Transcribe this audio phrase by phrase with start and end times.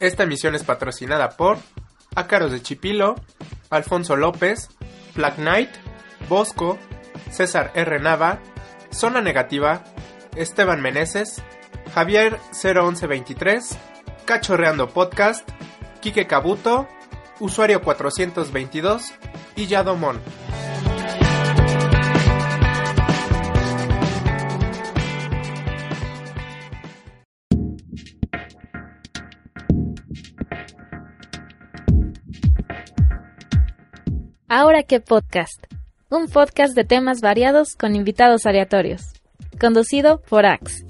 [0.00, 1.58] Esta emisión es patrocinada por
[2.14, 3.16] Ácaros de Chipilo,
[3.70, 4.68] Alfonso López,
[5.14, 5.70] Black Knight,
[6.28, 6.78] Bosco,
[7.30, 7.98] César R.
[7.98, 8.38] Nava,
[8.92, 9.82] Zona Negativa,
[10.36, 11.42] Esteban Meneses,
[11.94, 13.76] Javier 01123,
[14.24, 15.48] Cachorreando Podcast,
[16.00, 16.86] Quique Cabuto,
[17.40, 19.14] Usuario 422
[19.56, 20.20] y Yadomón.
[34.50, 35.62] Ahora qué podcast.
[36.08, 39.12] Un podcast de temas variados con invitados aleatorios.
[39.60, 40.86] Conducido por Axe.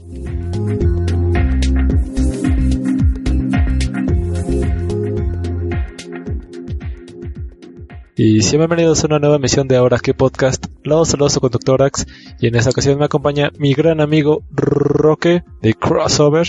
[8.14, 10.64] Y bienvenidos a una nueva emisión de Ahora qué podcast.
[10.84, 12.06] Lado saludos conductor Axe.
[12.39, 16.47] Y en esta ocasión me acompaña mi gran amigo Roque de Crossover.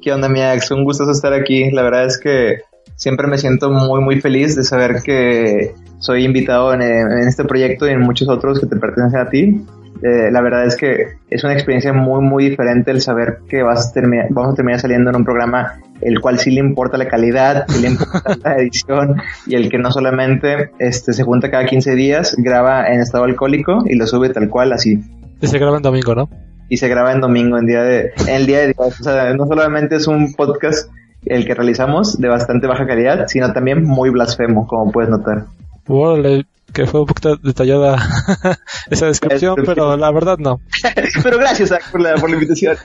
[0.00, 0.74] ¿Qué onda, mi Axe?
[0.74, 1.72] Un gusto estar aquí.
[1.72, 2.60] La verdad es que
[2.96, 7.86] siempre me siento muy, muy feliz de saber que soy invitado en, en este proyecto
[7.86, 9.64] y en muchos otros que te pertenecen a ti.
[10.02, 13.88] Eh, la verdad es que es una experiencia muy, muy diferente el saber que vas
[13.88, 17.06] a terminar, vamos a terminar saliendo en un programa el cual sí le importa la
[17.06, 21.66] calidad, sí le importa la edición y el que no solamente este, se junta cada
[21.66, 24.98] 15 días, graba en estado alcohólico y lo sube tal cual así.
[25.40, 26.28] Y se graba en domingo, ¿no?
[26.68, 28.74] Y se graba en domingo, en día de, en el día de.
[28.76, 30.90] O sea, no solamente es un podcast
[31.24, 35.46] el que realizamos de bastante baja calidad, sino también muy blasfemo, como puedes notar.
[35.86, 37.96] Órale, que fue un poquito detallada
[38.90, 40.60] esa descripción, pero la verdad no.
[41.22, 42.76] pero gracias Zach, por, la, por la invitación.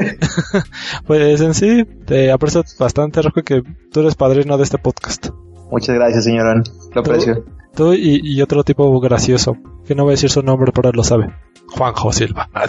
[1.08, 5.30] pues en sí, te aprecio bastante, Rojo, que tú eres padrino de este podcast.
[5.72, 6.64] Muchas gracias, señorón.
[6.94, 7.44] Lo aprecio.
[7.76, 9.56] Tú y, y, otro tipo gracioso,
[9.86, 11.28] que no voy a decir su nombre, pero lo sabe.
[11.68, 12.50] Juanjo Silva.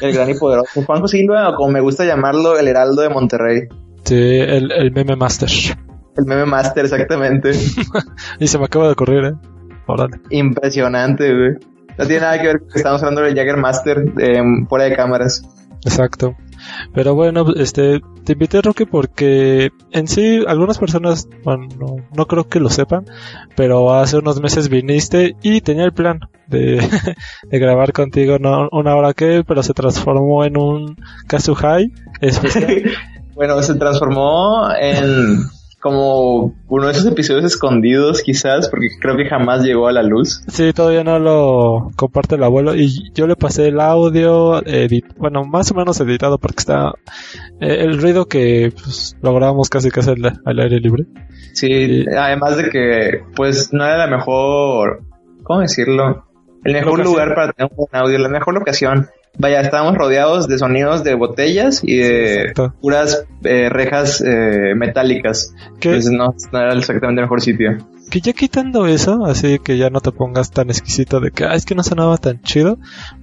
[0.00, 3.68] el gran y poderoso Juanjo Silva, o como me gusta llamarlo, el Heraldo de Monterrey.
[4.04, 5.48] Sí, el, el meme master.
[6.16, 7.52] El meme master, exactamente.
[8.38, 9.34] y se me acaba de ocurrir, ¿eh?
[9.86, 10.20] Órale.
[10.30, 11.52] Impresionante, güey.
[11.98, 14.96] No tiene nada que ver con que estamos hablando del Jagger Master eh, fuera de
[14.96, 15.42] cámaras.
[15.84, 16.34] Exacto.
[16.94, 22.48] Pero bueno, este, te invité, Roque, porque en sí algunas personas, bueno, no, no, creo
[22.48, 23.04] que lo sepan,
[23.56, 26.80] pero hace unos meses viniste y tenía el plan de,
[27.42, 31.92] de grabar contigo no, una hora que, pero se transformó en un Kazuhai
[33.34, 35.38] bueno, se transformó en
[35.80, 40.42] como uno de esos episodios escondidos quizás, porque creo que jamás llegó a la luz.
[40.48, 45.44] Sí, todavía no lo comparte el abuelo y yo le pasé el audio, edit bueno,
[45.44, 46.92] más o menos editado porque está
[47.60, 51.04] eh, el ruido que pues, lográbamos casi casi al, al aire libre.
[51.54, 55.02] Sí, y, además de que pues no era la mejor,
[55.42, 56.26] ¿cómo decirlo?
[56.62, 57.12] El mejor locación.
[57.12, 59.08] lugar para tener un buen audio, la mejor locación.
[59.38, 65.54] Vaya, estábamos rodeados de sonidos de botellas y de puras eh, rejas eh, metálicas.
[65.78, 65.88] ¿Qué?
[65.88, 67.78] Entonces no, no, era exactamente el mejor sitio.
[68.10, 71.54] Que ya quitando eso, así que ya no te pongas tan exquisito de que ah,
[71.54, 72.78] es que no sonaba tan chido,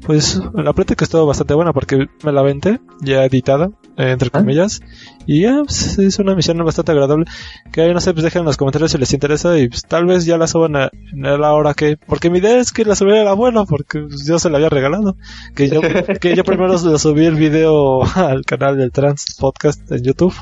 [0.05, 4.81] pues la plática estuvo bastante buena porque me la venté ya editada, eh, entre comillas,
[4.83, 5.23] ¿Ah?
[5.25, 7.25] y ya pues, es una misión bastante agradable.
[7.71, 10.25] Que no sé, pues dejen en los comentarios si les interesa y pues, tal vez
[10.25, 13.21] ya la suban a, a, la hora que, porque mi idea es que la subiera
[13.21, 15.17] el abuelo porque pues, yo se la había regalado.
[15.55, 15.81] Que yo,
[16.21, 20.35] que yo primero subí el video al canal del Trans Podcast en YouTube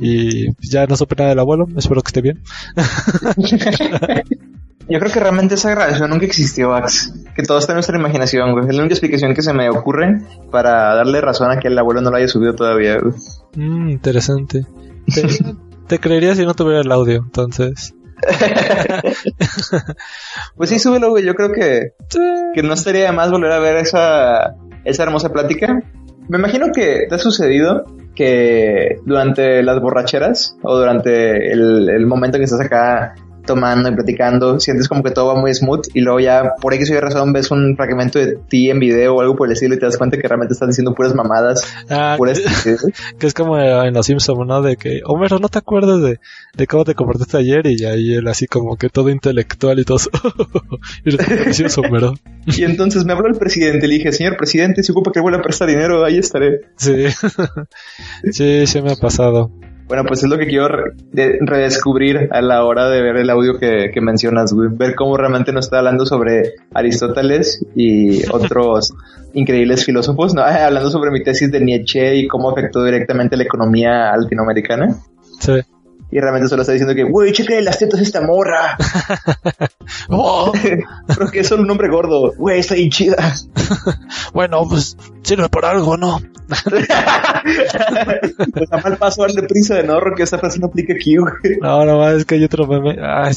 [0.00, 2.42] y ya no supe nada del abuelo, espero que esté bien.
[4.88, 7.12] Yo creo que realmente esa grabación nunca existió, Ax.
[7.34, 8.66] Que todo está en nuestra imaginación, güey.
[8.68, 10.20] Es la única explicación que se me ocurre
[10.50, 13.14] para darle razón a que el abuelo no lo haya subido todavía, güey.
[13.56, 14.66] Mm, interesante.
[15.12, 15.22] Te,
[15.88, 17.94] te creería si no tuviera el audio, entonces.
[20.56, 21.24] pues sí, súbelo, güey.
[21.24, 21.94] Yo creo que,
[22.54, 24.54] que no estaría de más volver a ver esa,
[24.84, 25.80] esa hermosa plática.
[26.28, 32.38] Me imagino que te ha sucedido que durante las borracheras o durante el, el momento
[32.38, 33.14] que estás acá
[33.44, 36.90] tomando y platicando, sientes como que todo va muy smooth y luego ya por X
[36.90, 39.74] o Y razón ves un fragmento de ti en video o algo por el estilo
[39.74, 41.62] y te das cuenta que realmente estás diciendo puras mamadas.
[41.90, 44.62] Ah, puras que, es como en Los Simpsons, ¿no?
[44.62, 46.18] De que, Homero, ¿no te acuerdas de,
[46.56, 47.66] de cómo te comportaste ayer?
[47.66, 49.98] Y ahí él así como que todo intelectual y todo.
[51.04, 52.14] y Homero.
[52.46, 55.42] Y entonces me habló el presidente, le dije, señor presidente, si ocupa que vuelva a
[55.42, 56.60] prestar dinero, ahí estaré.
[56.76, 57.06] Sí.
[58.32, 59.50] sí, sí me ha pasado.
[59.92, 63.28] Bueno, pues es lo que quiero re- de- redescubrir a la hora de ver el
[63.28, 64.70] audio que, que mencionas, güey.
[64.72, 68.94] Ver cómo realmente nos está hablando sobre Aristóteles y otros
[69.34, 70.42] increíbles filósofos, ¿no?
[70.44, 74.96] Hablando sobre mi tesis de Nietzsche y cómo afectó directamente la economía latinoamericana.
[75.40, 75.60] Sí.
[76.12, 78.76] Y realmente solo está diciendo que, güey, cheque las tetas de esta morra.
[80.08, 80.52] Oh,
[81.14, 82.32] Creo que es solo un hombre gordo.
[82.36, 83.16] Güey, está bien chida.
[84.32, 86.20] bueno, pues sirve por algo, ¿no?
[88.52, 91.32] pues a mal paso darle prisa de no, que esa frase no aplica aquí, güey.
[91.60, 92.96] No, no, es que hay otro meme.
[93.02, 93.34] Ay,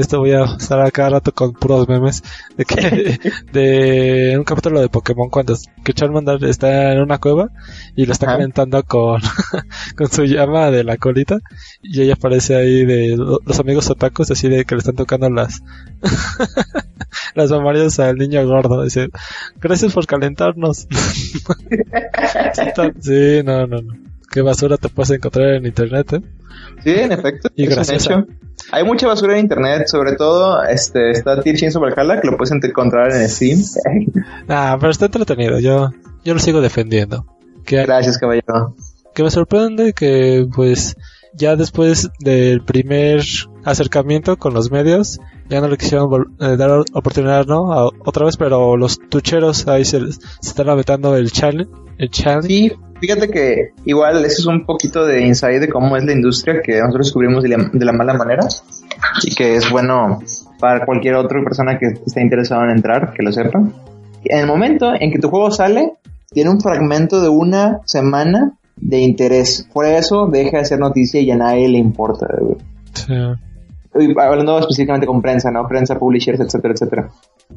[0.00, 2.22] esto voy a estar a cada rato con puros memes.
[2.56, 3.18] De que,
[3.52, 5.54] de un capítulo de Pokémon cuando
[5.84, 7.50] que Charmander está en una cueva
[7.96, 8.36] y lo está Ajá.
[8.36, 9.20] calentando con,
[9.96, 11.38] con su llama de la colita.
[11.82, 15.28] Y ella aparece ahí de lo- los amigos otakus, así de que le están tocando
[15.30, 15.62] las,
[17.34, 18.82] las mamarias al niño gordo.
[18.84, 19.08] Dice,
[19.60, 20.86] gracias por calentarnos.
[23.00, 23.94] sí, no, no, no.
[24.30, 26.20] Qué basura te puedes encontrar en internet, ¿eh?
[26.84, 27.48] Sí, en efecto.
[27.56, 28.26] Y hecho.
[28.70, 32.36] Hay mucha basura en internet, sobre todo este está Tear Chains of Valhalla, que lo
[32.36, 33.60] puedes encontrar en Steam.
[34.48, 35.58] Ah, pero está entretenido.
[35.58, 35.90] Yo,
[36.24, 37.24] yo lo sigo defendiendo.
[37.64, 38.74] Que, Gracias, caballero.
[39.14, 40.96] que me sorprende que, pues,
[41.34, 43.22] ya después del primer
[43.70, 46.08] acercamiento con los medios, ya no le quisieron
[46.40, 47.72] eh, dar oportunidad, ¿no?
[47.72, 51.70] A- otra vez, pero los tucheros ahí se, se están aventando el challenge.
[51.98, 52.46] El challenge.
[52.48, 56.60] Sí, fíjate que igual eso es un poquito de insight de cómo es la industria
[56.62, 58.46] que nosotros descubrimos de la, de la mala manera
[59.24, 60.20] y que es bueno
[60.60, 63.60] para cualquier otra persona que esté interesado en entrar, que lo sepa.
[64.24, 65.92] En el momento en que tu juego sale,
[66.30, 69.66] tiene un fragmento de una semana de interés.
[69.72, 72.26] Por eso deja de ser noticia y a nadie le importa.
[72.40, 72.56] güey.
[72.92, 73.14] Sí.
[74.18, 75.66] Hablando específicamente con prensa, ¿no?
[75.66, 77.08] Prensa, publishers, etcétera, etcétera.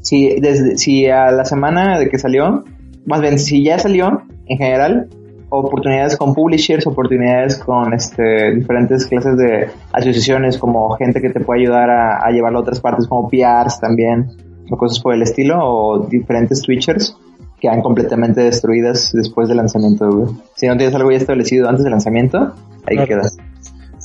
[0.01, 2.63] Si, desde, si a la semana de que salió,
[3.05, 5.09] más bien, si ya salió, en general,
[5.49, 11.61] oportunidades con publishers, oportunidades con este, diferentes clases de asociaciones, como gente que te puede
[11.61, 14.27] ayudar a, a llevarlo a otras partes, como PRs también,
[14.69, 17.17] o cosas por el estilo, o diferentes Twitchers,
[17.59, 20.27] quedan completamente destruidas después del lanzamiento, güey.
[20.55, 22.53] Si no tienes algo ya establecido antes del lanzamiento,
[22.87, 23.07] ahí Claro.
[23.07, 23.21] queda.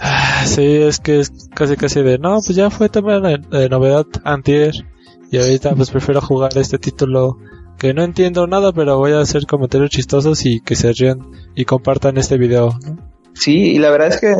[0.00, 4.06] Ah, Sí, es que es casi casi de, no, pues ya fue tema de, novedad
[4.24, 4.74] antier.
[5.30, 7.38] Y ahorita pues prefiero jugar este título
[7.78, 11.18] que no entiendo nada, pero voy a hacer comentarios chistosos y que se rían
[11.54, 12.70] y compartan este video.
[13.34, 14.34] Sí, y la verdad es que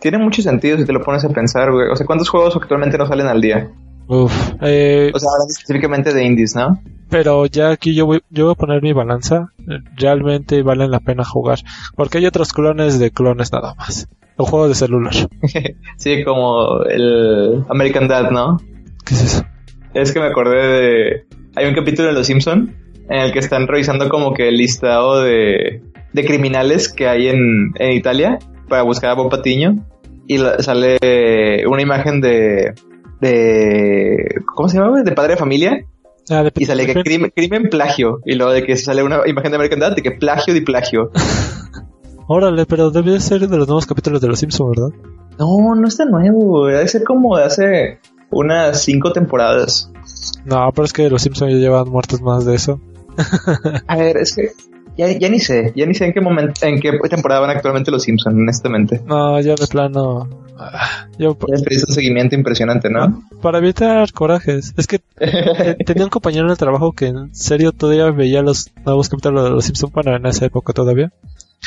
[0.00, 1.88] tiene mucho sentido si te lo pones a pensar, güey.
[1.88, 3.70] O sea, ¿cuántos juegos actualmente no salen al día?
[4.14, 6.80] Uf, eh, O sea, hablando específicamente de indies, ¿no?
[7.08, 9.52] pero ya aquí yo voy, yo voy a poner mi balanza.
[9.96, 11.58] Realmente valen la pena jugar.
[11.94, 14.08] Porque hay otros clones de clones nada más.
[14.36, 15.12] O juegos de celular.
[15.98, 18.56] Sí, como el American Dad, ¿no?
[19.04, 19.44] ¿Qué es eso?
[19.92, 21.26] Es que me acordé de...
[21.54, 22.74] Hay un capítulo de Los Simpson
[23.10, 25.82] en el que están revisando como que el listado de,
[26.14, 28.38] de criminales que hay en, en Italia
[28.70, 29.84] para buscar a Bob Patiño
[30.26, 30.96] y la- sale
[31.66, 32.72] una imagen de...
[33.22, 34.90] de ¿Cómo se llama?
[34.90, 35.04] güey?
[35.04, 35.86] De padre de familia
[36.30, 39.50] Ah, de y sale que crimen, crimen plagio y luego de que sale una imagen
[39.50, 41.10] de American Dad de que plagio de plagio.
[42.28, 44.96] Órale, pero debe ser de los nuevos capítulos de Los Simpsons, ¿verdad?
[45.38, 47.98] No, no está nuevo, debe ser como de hace
[48.30, 49.90] unas cinco temporadas.
[50.44, 52.80] No, pero es que Los Simpsons ya llevan muertos más de eso.
[53.88, 54.52] A ver, es que
[54.96, 57.90] ya, ya ni sé, ya ni sé en qué momento, en qué temporada van actualmente
[57.90, 59.00] los Simpsons, honestamente.
[59.06, 60.28] No, ya de plano.
[60.58, 61.36] ah, Yo,
[61.70, 63.22] hizo un seguimiento impresionante, ¿no?
[63.40, 64.74] para evitar corajes.
[64.76, 68.70] Es que eh, tenía un compañero en el trabajo que en serio todavía veía los
[68.84, 71.12] nuevos capítulos de Los Simpsons, bueno, en esa época todavía.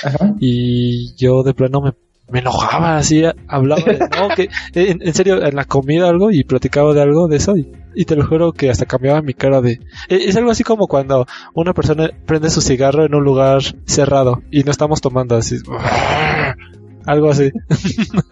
[0.04, 0.34] Ajá.
[0.40, 1.94] Y yo de plano me,
[2.30, 6.94] me enojaba, así, hablaba de, no, que, en, serio, en la comida algo y platicaba
[6.94, 9.74] de algo de eso y, y te lo juro que hasta cambiaba mi cara de...
[9.74, 9.80] eh,
[10.26, 14.64] Es algo así como cuando una persona prende su cigarro en un lugar cerrado y
[14.64, 15.58] no estamos tomando así.
[17.06, 17.52] Algo así.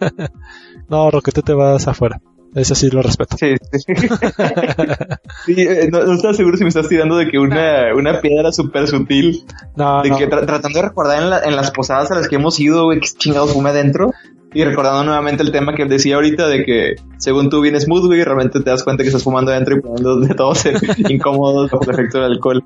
[0.88, 2.20] no, Roque, tú te vas afuera.
[2.54, 3.36] Eso sí lo respeto.
[3.36, 3.92] Sí, sí.
[5.46, 8.50] Sí, eh, no, no estaba seguro si me estás tirando de que una, una piedra
[8.52, 9.44] súper sutil,
[9.76, 10.16] No, de no.
[10.18, 12.84] que tra- tratando de recordar en, la- en las posadas a las que hemos ido,
[12.84, 14.12] güey, que chingados fume adentro.
[14.56, 18.20] Y recordando nuevamente el tema que decía ahorita de que según tú vienes smooth, güey,
[18.20, 20.62] y realmente te das cuenta que estás fumando adentro y poniendo de todos
[21.08, 22.62] incómodos bajo el efecto del alcohol.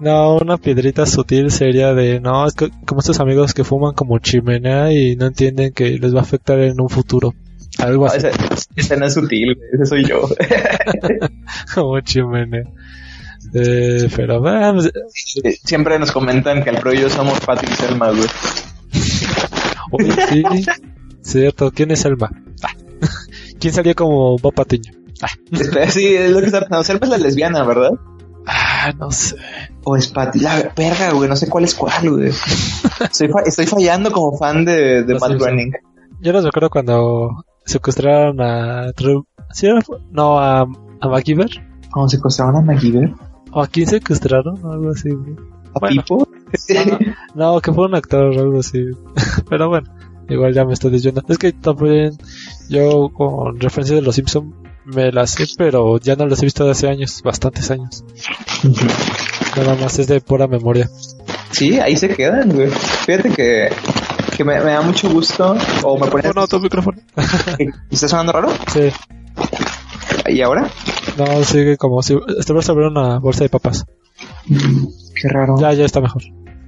[0.00, 4.18] No, una piedrita sutil sería de, no, es que- como estos amigos que fuman como
[4.18, 7.32] chimenea y no entienden que les va a afectar en un futuro.
[7.78, 8.18] Algo así.
[8.18, 8.30] ese,
[8.76, 10.22] ese no es sutil, ese soy yo.
[11.74, 12.64] Como chimene.
[13.54, 14.90] Eh, pero vamos.
[15.64, 18.28] Siempre nos comentan que al pro y yo somos Patrick y Selma, güey.
[19.92, 20.42] Oye, sí,
[21.22, 21.70] cierto.
[21.70, 22.30] ¿Quién es Selma?
[22.62, 22.68] Ah.
[23.60, 24.92] ¿Quién salió como Bob Patiño?
[25.52, 26.84] Espera, sí, es lo que está pensando.
[26.84, 27.90] Selma es la lesbiana, ¿verdad?
[28.46, 29.36] Ah, no sé.
[29.84, 30.40] O es Patty.
[30.40, 32.28] La verga, güey, no sé cuál es cuál, güey.
[33.00, 35.38] Estoy, fa- estoy fallando como fan de, de Los Matt.
[35.38, 35.72] Groening.
[36.20, 39.26] Yo no recuerdo cuando secuestraron a Drew.
[39.52, 39.80] ¿Sí era?
[40.10, 41.50] No, a, a MacGyver.
[41.90, 43.12] ¿Cómo secuestraron a MacGyver?
[43.52, 44.64] ¿O a quién secuestraron?
[44.64, 45.10] O algo así.
[45.10, 45.34] güey.
[45.74, 46.02] ¿A Bueno.
[46.02, 46.28] Pipo?
[47.34, 48.84] No, que fue un actor o algo así.
[49.48, 49.92] Pero bueno,
[50.28, 51.22] igual ya me estoy diciendo.
[51.28, 52.16] Es que también
[52.68, 56.64] yo con referencia de los Simpson me las sé, pero ya no las he visto
[56.64, 58.02] de hace años, bastantes años.
[59.56, 60.88] Nada más es de pura memoria.
[61.52, 62.68] Sí, ahí se quedan, güey.
[62.70, 63.68] Fíjate que,
[64.40, 65.54] que me, me da mucho gusto.
[65.84, 66.22] O me pone.
[66.32, 66.96] Bueno, tu micrófono.
[67.90, 68.48] ¿Está sonando raro?
[68.72, 68.88] Sí.
[70.28, 70.66] ¿Y ahora?
[71.18, 73.84] No, sigue como si estuviera sobre una bolsa de papas.
[74.48, 75.56] Qué raro.
[75.60, 76.22] Ya, ya está mejor.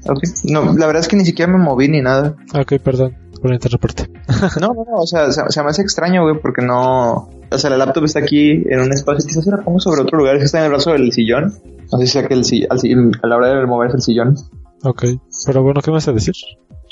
[0.07, 0.21] Ok.
[0.45, 2.35] No, la verdad es que ni siquiera me moví ni nada.
[2.55, 4.09] Ok, perdón por interrumpirte.
[4.61, 7.31] No, no, no, o sea, se, se me hace extraño, güey, porque no...
[7.51, 10.35] O sea, la laptop está aquí en un espacio, quizás era como sobre otro lugar,
[10.37, 11.55] es que está en el brazo del sillón.
[11.91, 14.37] No sé si sea que el, al si- a la hora de moverse el sillón.
[14.85, 15.05] Ok,
[15.47, 16.35] pero bueno, ¿qué me vas a decir?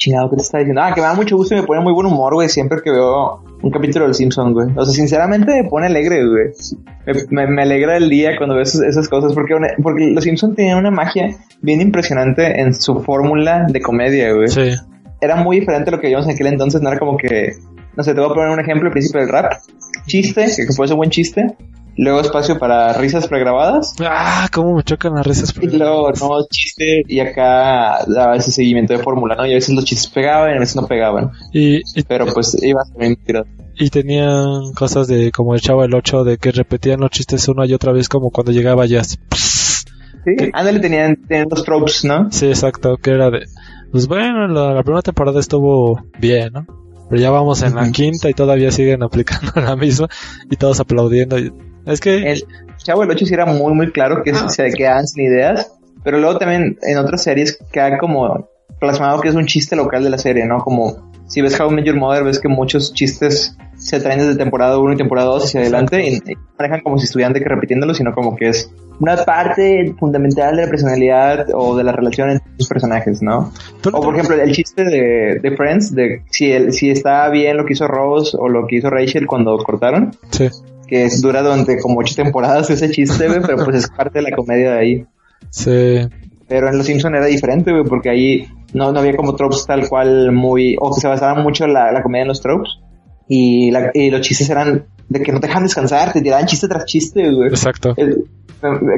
[0.03, 0.81] Chingado, ¿qué te está diciendo?
[0.83, 2.91] Ah, que me da mucho gusto y me pone muy buen humor, güey, siempre que
[2.91, 4.69] veo un capítulo del Simpson, güey.
[4.75, 6.47] O sea, sinceramente me pone alegre, güey.
[7.29, 10.55] Me, me- me alegra el día cuando veo esas, esas cosas, porque, porque los Simpson
[10.55, 14.49] tenían una magia bien impresionante en su fórmula de comedia, güey.
[14.49, 14.71] Sí.
[15.21, 17.53] era muy diferente a lo que veíamos en aquel entonces, no era como que,
[17.95, 19.53] no sé, te voy a poner un ejemplo al principio del rap,
[20.07, 21.45] chiste, que puede ser buen chiste,
[22.03, 25.55] luego espacio para risas pregrabadas, Ah, cómo me chocan las risas.
[25.61, 29.47] y luego no chiste, y acá daba ese seguimiento de fórmula, ¿no?
[29.47, 32.57] Y a veces los chistes pegaban y a veces no pegaban, Y, y, pero pues
[32.63, 33.47] iba a bien tirado.
[33.77, 37.67] y tenían cosas de como el chavo del 8 de que repetían los chistes una
[37.67, 39.19] y otra vez como cuando llegaba Jazz.
[40.25, 42.31] Sí, ándale, tenían, tenían los tropes, ¿no?
[42.31, 43.47] Sí, exacto, que era de...
[43.91, 46.67] Pues bueno, la, la primera temporada estuvo bien, ¿no?
[47.09, 50.09] Pero ya vamos en la quinta y todavía siguen aplicando la misma
[50.51, 51.39] y todos aplaudiendo.
[51.39, 51.51] y-
[51.87, 52.31] Es que...
[52.33, 52.45] El
[52.79, 54.49] Chavo del 8 sí era muy, muy claro que Ah.
[54.49, 55.73] se quedaban sin ideas,
[56.03, 60.09] pero luego también en otras series queda como plasmado que es un chiste local de
[60.11, 60.59] la serie, ¿no?
[60.59, 64.37] Como si ves How I Met Your Mother, ves que muchos chistes se traen desde
[64.37, 67.49] temporada 1 y temporada 2 hacia adelante y, y manejan como si estuvieran de que
[67.49, 72.31] repitiéndolo, sino como que es una parte fundamental de la personalidad o de la relación
[72.31, 73.53] entre los personajes, ¿no?
[73.83, 77.29] ¿tú no O por ejemplo, el chiste de, de Friends, de si, el, si está
[77.31, 80.49] bien lo que hizo Rose o lo que hizo Rachel cuando cortaron, Sí.
[80.91, 84.29] Que es- dura durante como ocho temporadas ese chiste, güey, pero pues es parte de
[84.31, 85.07] la comedia de ahí.
[85.49, 86.01] Sí.
[86.49, 89.89] Pero en Los Simpson era diferente, güey, porque ahí no, no había como tropes tal
[89.89, 92.71] cual muy, o que se basaba mucho la, la comedia en los tropes.
[93.29, 96.67] Y, la- y los chistes eran de que no te dejan descansar, te tiraban chiste
[96.67, 97.49] tras chiste, güey.
[97.49, 97.95] Exacto.
[97.97, 98.25] El-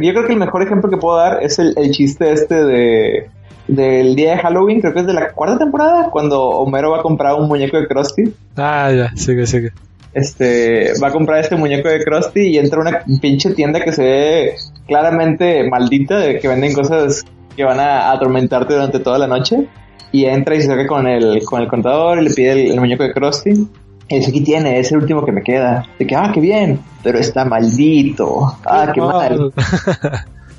[0.02, 3.26] yo creo que el mejor ejemplo que puedo dar es el, el chiste este de
[3.68, 7.02] del día de Halloween, creo que es de la cuarta temporada, cuando Homero va a
[7.02, 8.25] comprar un muñeco de Krusty.
[8.56, 9.70] Ah, ya, sigue, sigue.
[10.14, 13.92] Este va a comprar este muñeco de Krusty y entra a una pinche tienda que
[13.92, 14.54] se ve
[14.87, 17.25] claramente maldita, de que venden cosas
[17.57, 19.66] que van a atormentarte durante toda la noche.
[20.11, 22.81] Y entra y se saca con el, con el contador y le pide el, el
[22.81, 23.66] muñeco de Krusty.
[24.09, 25.87] Y dice, aquí tiene, es el último que me queda.
[25.99, 28.54] De que, ah, qué bien, pero está maldito.
[28.66, 29.52] Ah, qué mal.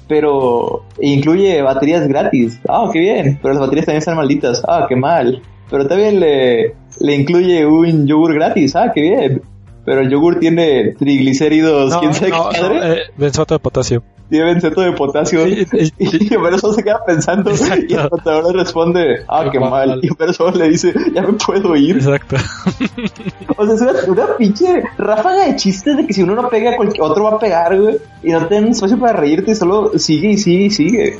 [0.08, 2.60] Pero incluye baterías gratis.
[2.68, 4.62] Ah, qué bien, pero las baterías también están malditas.
[4.68, 5.42] Ah, qué mal.
[5.70, 8.76] Pero también le, le incluye un yogur gratis.
[8.76, 9.42] Ah, qué bien.
[9.86, 12.94] Pero el yogur tiene triglicéridos, No, quién sabe no, qué no, madre.
[12.94, 14.02] eh, benzoato de potasio.
[14.30, 15.46] Tiene benceto de potasio.
[15.46, 15.94] Y- y-
[16.32, 17.86] Y Homero solo se queda pensando Exacto.
[17.90, 19.70] y el contador le responde, ah, Qué mal.
[19.90, 20.00] mal.
[20.02, 21.98] Y Homero solo le dice, ya me puedo ir.
[21.98, 22.38] Exacto.
[23.58, 23.94] O sea, es una,
[24.26, 27.40] una pinche ráfaga de chistes de que si uno no pega, cualquier otro va a
[27.40, 27.98] pegar, güey.
[28.24, 31.20] Y no tienen espacio para reírte y solo sigue y sigue y sigue.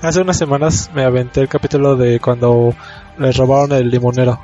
[0.00, 2.74] Hace unas semanas me aventé el capítulo de cuando
[3.18, 4.38] le robaron el limonero.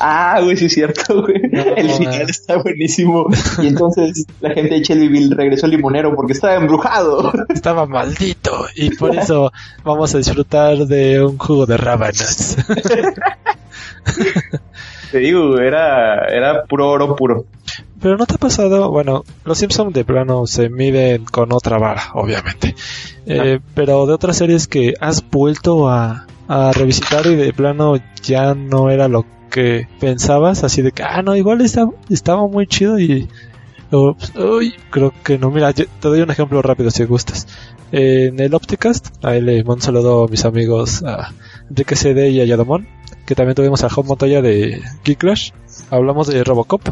[0.00, 1.40] Ah, güey, sí es cierto, güey.
[1.50, 3.26] No, el final está buenísimo.
[3.62, 7.32] Y entonces la gente de Shelbyville regresó al limonero porque estaba embrujado.
[7.48, 9.52] Estaba maldito y por eso
[9.84, 12.56] vamos a disfrutar de un jugo de rábanos.
[15.10, 17.44] Te digo, era, era puro oro puro.
[18.00, 22.10] Pero no te ha pasado, bueno, los Simpsons de plano se miden con otra vara,
[22.14, 22.74] obviamente.
[23.26, 28.54] Eh, pero de otras series que has vuelto a, a revisitar y de plano ya
[28.54, 29.41] no era lo que
[30.00, 33.28] pensabas, así de que, ah, no, igual está- estaba muy chido y...
[33.90, 37.46] pues, uy, creo que no, mira, yo te doy un ejemplo rápido si gustas.
[37.92, 41.32] en el Opticast, ahí le mando un saludo a mis amigos a
[41.68, 42.86] Enrique CD y a Yadomón,
[43.26, 45.50] que también tuvimos a Home Montoya de Geek Clash.
[45.90, 46.88] Hablamos de Robocop.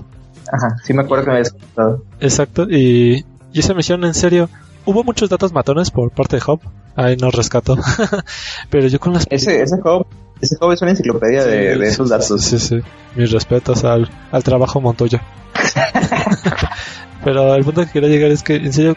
[0.52, 2.04] Ajá, sí me acuerdo que me habías contado.
[2.20, 4.48] Exacto, y, y esa misión en serio,
[4.84, 6.60] hubo muchos datos matones por parte de Hop,
[6.96, 7.76] ahí nos rescató,
[8.70, 9.26] pero yo con las...
[9.30, 10.06] Ese, ese juego,
[10.40, 12.42] ese juego es una enciclopedia de, de esos datos.
[12.42, 12.80] Sí, sí,
[13.14, 15.22] mis respetos al, al trabajo Montoya.
[17.24, 18.96] pero el punto que quería llegar es que, en serio,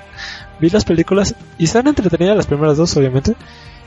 [0.60, 3.36] vi las películas y están entretenidas las primeras dos, obviamente,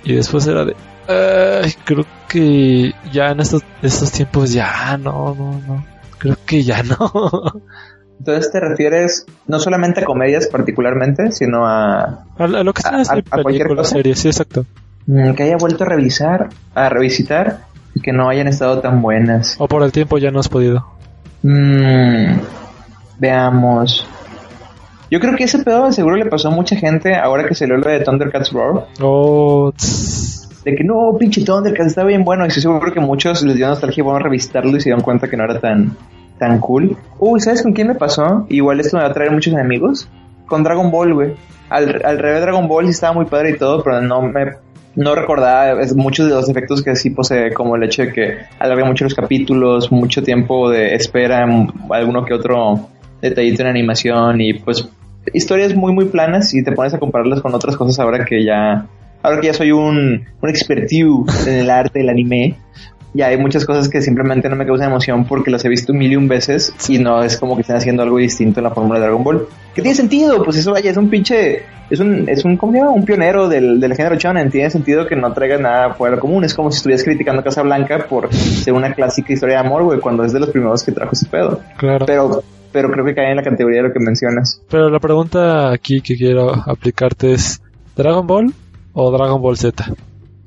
[0.04, 0.76] y después era de,
[1.08, 5.86] ay, creo que ya en estos, estos tiempos ya, no, no, no,
[6.18, 7.12] creo que ya no.
[8.18, 12.00] Entonces te refieres no solamente a comedias particularmente, sino a,
[12.38, 13.96] A, a lo que ¿A- sea a- a cualquier películas, cosa?
[13.96, 14.64] series, sí, exacto.
[15.06, 17.60] mm, que haya vuelto a revisar, a revisitar
[17.94, 19.56] y que no hayan estado tan buenas.
[19.58, 20.86] O por el tiempo ya no has podido.
[21.42, 22.38] Mm,
[23.18, 24.06] veamos.
[25.10, 27.88] Yo creo que ese pedo seguro le pasó a mucha gente ahora que salió lo
[27.88, 28.86] de Thundercats Roar.
[29.00, 29.72] Oh.
[30.64, 32.44] De que no, pinche Thundercats está bien bueno.
[32.44, 35.28] Y estoy seguro que muchos les dio nostalgia y a revisitarlo y se dieron cuenta
[35.30, 35.96] que no era tan,
[36.38, 36.96] tan cool.
[37.18, 38.46] Uy, ¿sabes con quién me pasó?
[38.48, 40.08] Igual esto me va a traer muchos enemigos.
[40.46, 41.32] Con Dragon Ball, güey.
[41.70, 44.52] Al, al revés, Dragon Ball sí estaba muy padre y todo, pero no me.
[44.94, 48.86] No recordaba muchos de los efectos que sí posee, como el hecho de que alarga
[48.86, 52.88] mucho los capítulos, mucho tiempo de espera, m- alguno que otro
[53.20, 54.88] detallito en animación y pues
[55.34, 58.86] historias muy muy planas y te pones a compararlas con otras cosas ahora que ya
[59.22, 62.56] ahora que ya soy un, un expertiu en el arte del anime
[63.14, 65.98] ya hay muchas cosas que simplemente no me causan emoción porque las he visto un
[65.98, 69.06] millón veces y no es como que estén haciendo algo distinto en la fórmula de
[69.06, 69.46] Dragon Ball.
[69.74, 70.42] ¿Qué tiene sentido?
[70.44, 72.90] Pues eso vaya, es un pinche, es un, es un, ¿cómo se llama?
[72.90, 74.50] Un pionero del, del género shonen.
[74.50, 76.44] Tiene sentido que no traiga nada fuera de lo común.
[76.44, 80.00] Es como si estuvieras criticando a Casablanca por ser una clásica historia de amor, güey,
[80.00, 81.60] cuando es de los primeros que trajo ese pedo.
[81.76, 82.06] Claro.
[82.06, 84.60] Pero, pero creo que cae en la categoría de lo que mencionas.
[84.70, 87.62] Pero la pregunta aquí que quiero aplicarte es:
[87.96, 88.52] ¿Dragon Ball
[88.92, 89.94] o Dragon Ball Z?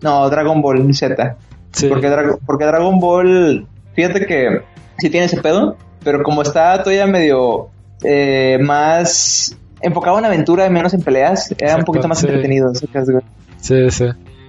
[0.02, 1.38] No, Dragon Ball Z.
[1.72, 1.88] Sí.
[1.88, 4.62] Porque, Dra- porque Dragon Ball, fíjate que
[4.98, 7.70] sí tiene ese pedo, pero como está todavía medio
[8.04, 12.26] eh, más enfocado en aventura y menos en peleas, era un poquito más sí.
[12.28, 12.72] entretenido.
[12.94, 13.22] güey.
[13.62, 14.06] Sí, sí.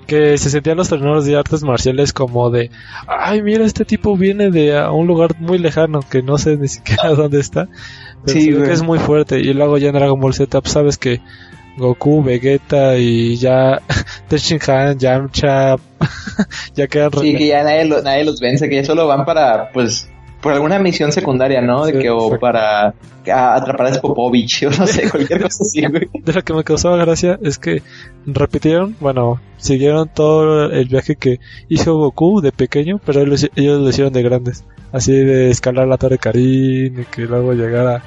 [0.06, 2.70] Que se sentían los torneos de artes marciales como de,
[3.06, 6.66] ay, mira, este tipo viene de a un lugar muy lejano que no sé ni
[6.66, 7.68] siquiera dónde está.
[8.24, 8.64] Pero Sí, güey.
[8.64, 9.38] que es muy fuerte.
[9.40, 11.20] Y luego ya en Dragon Ball Z, pues, sabes que
[11.76, 13.80] Goku, Vegeta y ya
[14.28, 15.76] Tenshin Han, Yamcha,
[16.74, 19.70] ya quedan Sí, que ya nadie, lo- nadie los vence, que ya solo van para,
[19.72, 20.08] pues,
[20.40, 21.84] por alguna misión secundaria, ¿no?
[21.84, 22.88] De que, o para
[23.30, 26.08] a- atrapar a Spopovich, o no sé, cualquier cosa así, güey.
[26.12, 27.82] de lo que me causaba gracia es que
[28.26, 33.88] repitieron, bueno, siguieron todo el viaje que hizo Goku de pequeño, pero ellos, ellos lo
[33.90, 34.64] hicieron de grandes.
[34.92, 38.02] Así de escalar la Torre Karin y que luego llegara.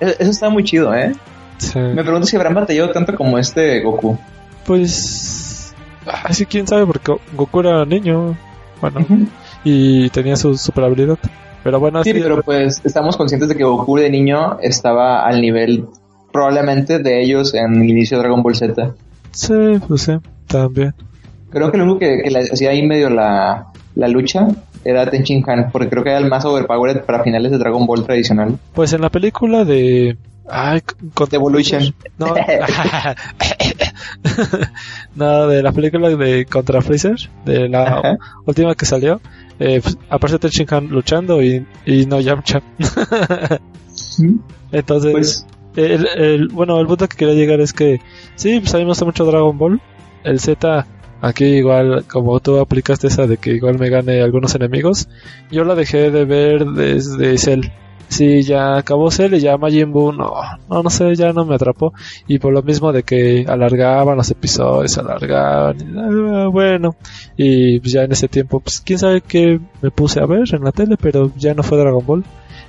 [0.00, 1.12] Eso eso está muy chido, ¿eh?
[1.58, 1.78] Sí.
[1.78, 4.18] Me pregunto si habrán batallado tanto como este Goku.
[4.66, 5.74] Pues.
[6.24, 8.36] Así quién sabe, porque Goku era niño.
[8.80, 9.06] Bueno,
[9.64, 11.18] y tenía su super habilidad.
[11.62, 15.40] Pero bueno, Sí, así- pero pues estamos conscientes de que Goku de niño estaba al
[15.40, 15.86] nivel
[16.32, 18.92] probablemente de ellos en el inicio de Dragon Ball Z.
[19.30, 19.54] sí,
[19.88, 20.12] pues sí,
[20.46, 20.92] también.
[21.50, 24.48] Creo que lo único que, que le hacía ahí medio la, la lucha
[24.84, 28.04] era Tenchin Han, porque creo que era el más overpowered para finales de Dragon Ball
[28.04, 28.58] tradicional.
[28.74, 30.18] Pues en la película de.
[30.48, 30.80] Ay,
[31.14, 31.94] con Evolution.
[32.18, 32.34] No,
[35.14, 38.18] no, de la película de Contra Freezer, de la Ajá.
[38.46, 39.20] última que salió,
[39.58, 42.62] eh, pues, aparece Tenshin Han luchando y, y no Yamcha.
[44.72, 48.00] Entonces, Pues el, el- bueno, el punto que quería llegar es que
[48.36, 49.80] sí, pues a mí me gusta mucho Dragon Ball.
[50.24, 50.86] El Z,
[51.20, 55.08] aquí igual, como tú aplicaste esa de que igual me gane algunos enemigos,
[55.50, 57.66] yo la dejé de ver desde Cell.
[58.14, 60.32] Sí, ya acabó Cell y ya Majin Buu, no,
[60.70, 61.92] no, no sé, ya no me atrapó.
[62.28, 66.94] Y por lo mismo de que alargaban los episodios, alargaban, y, ah, bueno.
[67.36, 70.62] Y pues ya en ese tiempo, pues quién sabe qué me puse a ver en
[70.62, 72.22] la tele, pero ya no fue Dragon Ball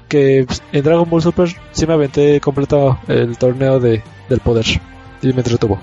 [0.08, 4.66] que pues, en Dragon Ball Super sí me aventé completo el torneo de, del poder
[5.22, 5.78] y me entretuvo.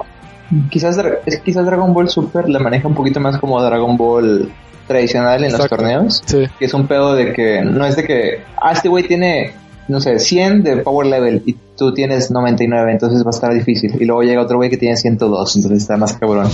[0.70, 1.00] quizás,
[1.44, 4.50] quizás Dragon Ball Super la maneja un poquito más como Dragon Ball
[4.86, 6.22] tradicional en los torneos.
[6.26, 9.52] Sí, que es un pedo de que no es de que, ah, este güey tiene,
[9.88, 13.94] no sé, 100 de power level y tú tienes 99, entonces va a estar difícil.
[14.00, 16.48] Y luego llega otro güey que tiene 102, entonces está más cabrón.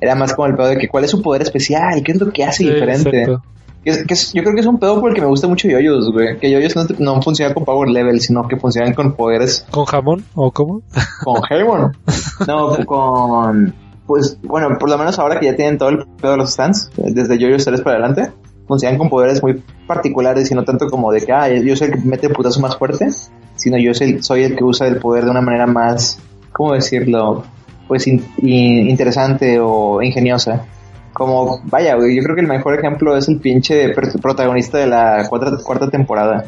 [0.00, 2.30] Era más como el pedo de que cuál es su poder especial, qué es lo
[2.32, 3.22] que hace sí, diferente.
[3.22, 3.42] exacto.
[3.84, 6.12] Que es- que es- yo creo que es un pedo porque me gusta mucho yoyos,
[6.12, 6.38] güey.
[6.38, 10.22] Que yoyos no, no funcionan con power level, sino que funcionan con poderes ¿Con jamón
[10.34, 10.82] o cómo?
[11.24, 11.92] con Hayward.
[12.46, 13.74] No, con.
[14.10, 16.90] Pues bueno, por lo menos ahora que ya tienen todo el pedo de los stands,
[16.96, 18.32] desde Yoyos 3 para adelante,
[18.66, 21.92] funcionan con poderes muy particulares y no tanto como de que, ah, yo soy el
[21.94, 23.08] que mete putazo más fuerte,
[23.54, 26.18] sino yo soy, soy el que usa el poder de una manera más,
[26.50, 27.44] ¿cómo decirlo?
[27.86, 30.64] Pues in- in- interesante o ingeniosa.
[31.12, 35.56] Como, vaya, yo creo que el mejor ejemplo es el pinche protagonista de la cuarta,
[35.62, 36.46] cuarta temporada.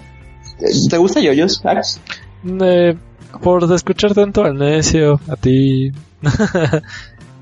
[0.91, 2.01] ¿Te gusta Yoyos, Ax?
[2.61, 2.97] Eh,
[3.41, 5.93] por escuchar tanto al necio, a ti.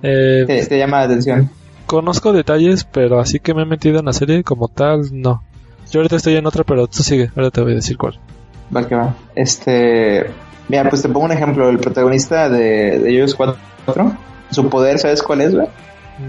[0.03, 1.51] eh, Te, te llama la atención.
[1.87, 5.43] conozco detalles, pero así que me he metido en la serie como tal, no.
[5.91, 8.19] Yo ahorita estoy en otra, pero tú sigue, ahora te voy a decir cuál.
[8.75, 9.15] Va que va.
[9.35, 10.27] Este.
[10.69, 11.69] Mira, pues te pongo un ejemplo.
[11.69, 13.57] El protagonista de, de Yoyos 4,
[14.53, 15.67] su poder, ¿sabes cuál es, güey?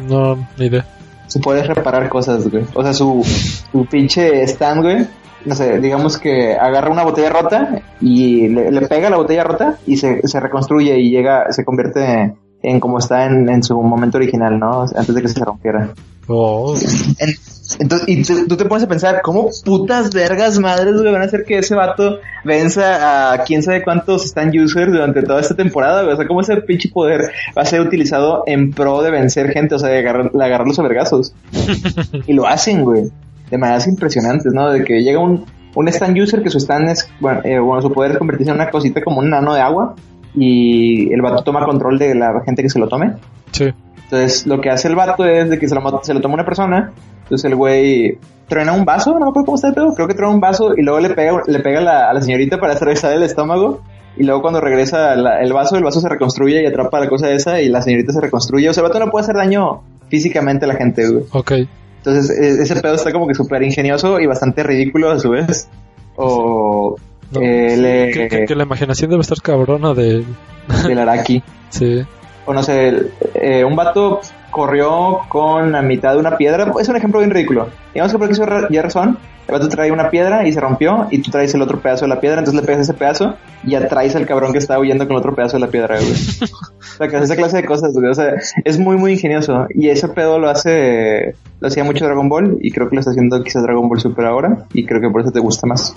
[0.07, 0.85] No, ni idea.
[1.27, 2.63] Su poder es reparar cosas, güey.
[2.73, 3.23] O sea, su,
[3.71, 5.07] su pinche stand, güey.
[5.45, 9.77] No sé, digamos que agarra una botella rota y le, le pega la botella rota
[9.87, 14.17] y se, se reconstruye y llega, se convierte en como está en, en su momento
[14.17, 14.81] original, ¿no?
[14.81, 15.89] Antes de que se rompiera.
[16.27, 16.75] Oh,
[17.19, 17.33] En-
[17.79, 21.25] entonces, y tú, tú te pones a pensar, ¿cómo putas vergas madres, güey, van a
[21.25, 26.01] hacer que ese vato venza a quién sabe cuántos stand users durante toda esta temporada,
[26.03, 26.13] güey?
[26.13, 29.75] O sea, ¿cómo ese pinche poder va a ser utilizado en pro de vencer gente?
[29.75, 31.33] O sea, de agarrar, de agarrarlos a vergazos.
[32.27, 33.03] y lo hacen, güey.
[33.49, 34.69] De maneras impresionantes, ¿no?
[34.69, 35.45] De que llega un,
[35.75, 38.55] un stand user que su stand es, bueno, eh, bueno, su poder es convertirse en
[38.57, 39.95] una cosita como un nano de agua
[40.35, 43.13] y el vato toma control de la gente que se lo tome.
[43.51, 43.69] sí.
[44.03, 46.43] Entonces, lo que hace el vato es de que se lo, se lo toma una
[46.43, 46.91] persona.
[47.23, 48.17] Entonces, el güey
[48.49, 49.93] truena un vaso, no me acuerdo cómo está el pedo.
[49.95, 52.21] Creo que truena un vaso y luego le pega, le pega a la, a la
[52.21, 53.79] señorita para atravesar el estómago.
[54.17, 57.31] Y luego, cuando regresa la- el vaso, el vaso se reconstruye y atrapa la cosa
[57.31, 57.61] esa.
[57.61, 58.67] Y la señorita se reconstruye.
[58.67, 61.23] O sea, el vato no puede hacer daño físicamente a la gente, güey.
[61.31, 61.51] Ok.
[61.99, 65.69] Entonces, e- ese pedo está como que súper ingenioso y bastante ridículo a su vez.
[66.17, 66.97] O
[67.31, 70.23] No, eh, sí, le- que, que- que la imaginación debe estar cabrona de...
[70.87, 71.41] del Araki.
[71.69, 72.05] Sí.
[72.45, 72.93] o no sé,
[73.33, 76.69] eh, un vato corrió con la mitad de una piedra.
[76.81, 77.69] Es un ejemplo bien ridículo.
[77.93, 79.17] Digamos que porque hizo ra- ya razón.
[79.47, 82.09] El vato trae una piedra y se rompió y tú traes el otro pedazo de
[82.09, 85.13] la piedra, entonces le pegas ese pedazo y atraes al cabrón que está huyendo con
[85.15, 86.11] el otro pedazo de la piedra, güey.
[86.11, 88.07] o sea, que hace esa clase de cosas, güey.
[88.09, 88.33] O sea,
[88.65, 89.65] es muy, muy ingenioso.
[89.73, 93.11] Y ese pedo lo hace, lo hacía mucho Dragon Ball y creo que lo está
[93.11, 95.95] haciendo quizás Dragon Ball Super ahora y creo que por eso te gusta más.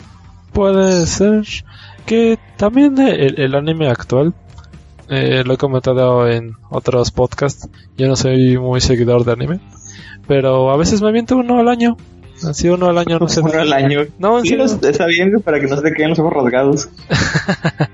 [0.55, 1.43] Puede ser
[2.07, 4.33] que también el, el anime actual,
[5.11, 9.61] eh, lo he comentado en otros podcasts, yo no soy muy seguidor de anime,
[10.27, 11.97] pero a veces me aviento uno al año.
[12.49, 13.41] Así uno al año, no sé.
[13.41, 14.01] Uno al año.
[14.19, 16.89] No, Sí, los- está bien para que no se te queden los ojos rasgados.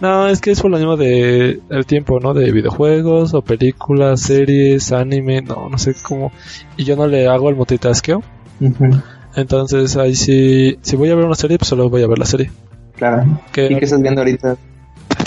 [0.00, 2.34] No, es que es por lo mismo de el tiempo, ¿no?
[2.34, 6.32] De videojuegos o películas, series, anime, no, no sé cómo.
[6.76, 8.20] Y yo no le hago el multitaskeo.
[8.60, 9.00] Ujú,
[9.34, 12.26] Entonces ahí sí, si voy a ver una serie, pues solo voy a ver la
[12.26, 12.50] serie.
[12.96, 13.24] Claro.
[13.50, 14.56] ¿Y qué estás viendo ahorita?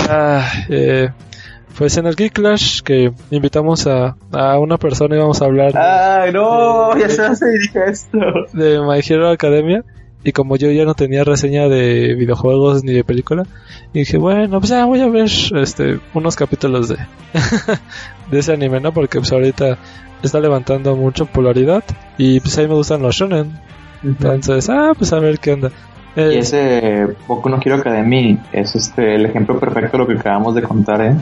[0.10, 1.10] Ah, eh,
[1.78, 5.76] pues en el Geek Clash que invitamos a, a una persona y vamos a hablar
[5.78, 8.18] Ay, no, de- ya se se dirige esto.
[8.54, 9.84] de My Hero Academia.
[10.24, 13.44] Y como yo ya no tenía reseña de videojuegos ni de película,
[13.94, 16.98] dije, bueno, pues ya voy a ver este unos capítulos de,
[18.32, 18.92] de ese anime, ¿no?
[18.92, 19.78] Porque pues ahorita
[20.24, 21.84] está levantando mucha popularidad
[22.18, 23.60] y pues a mí me gustan los shonen.
[24.06, 25.72] Entonces, ah, pues a ver qué onda.
[26.16, 30.14] Eh, Y ese Boku no Hero Academy es este el ejemplo perfecto de lo que
[30.14, 31.16] acabamos de contar, ¿eh?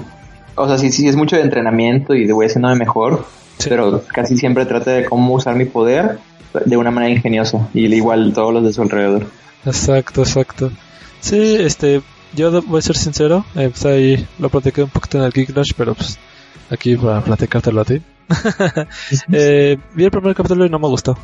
[0.55, 3.25] O sea, sí, sí, es mucho de entrenamiento y de voy haciéndome mejor,
[3.57, 3.69] Sí.
[3.69, 6.19] pero casi siempre trata de cómo usar mi poder
[6.65, 9.25] de una manera ingeniosa y igual todos los de su alrededor.
[9.65, 10.71] Exacto, exacto.
[11.21, 12.01] Sí, este,
[12.35, 15.53] yo voy a ser sincero, eh, pues ahí lo platiqué un poquito en el Geek
[15.53, 16.19] Clash, pero pues
[16.69, 18.01] aquí para platicártelo a ti.
[19.31, 21.17] eh, vi el primer capítulo y no me gustó.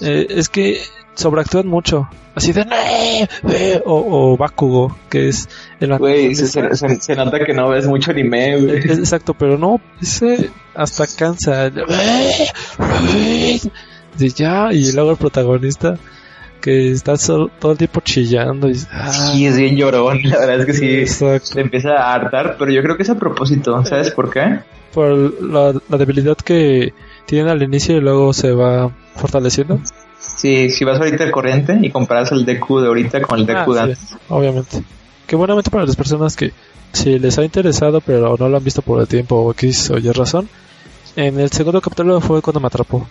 [0.00, 0.80] Eh, es que
[1.14, 2.08] sobreactúan mucho.
[2.34, 2.64] Así de...
[2.64, 5.48] "Nee, eh", O, o Bakugo, que es
[5.80, 8.76] el Güey, se, se- se nota que no ves mucho anime, güey.
[8.78, 11.68] Eh, Exacto, pero no, ese hasta cansa.
[14.18, 15.96] De ya, y luego el protagonista
[16.60, 18.68] que está solo- todo el tiempo chillando.
[18.68, 20.88] Y, ah, Sí, es bien llorón, la verdad es que sí.
[21.00, 21.46] exacto.
[21.46, 24.60] Se empieza a hartar, pero yo creo que es a propósito, ¿sabes por qué?
[24.94, 26.92] Por la, la debilidad que
[27.26, 29.80] tiene al inicio y luego se va fortaleciendo.
[30.18, 33.52] Sí, si vas ahorita al corriente y comparas el Deku de ahorita con el de
[33.54, 33.98] Ah, antes.
[33.98, 34.82] sí, obviamente.
[35.26, 36.52] Que buenamente para las personas que
[36.92, 39.98] si les ha interesado pero no lo han visto por el tiempo o X o
[39.98, 40.48] Y razón,
[41.16, 43.06] en el segundo capítulo fue cuando me atrapó.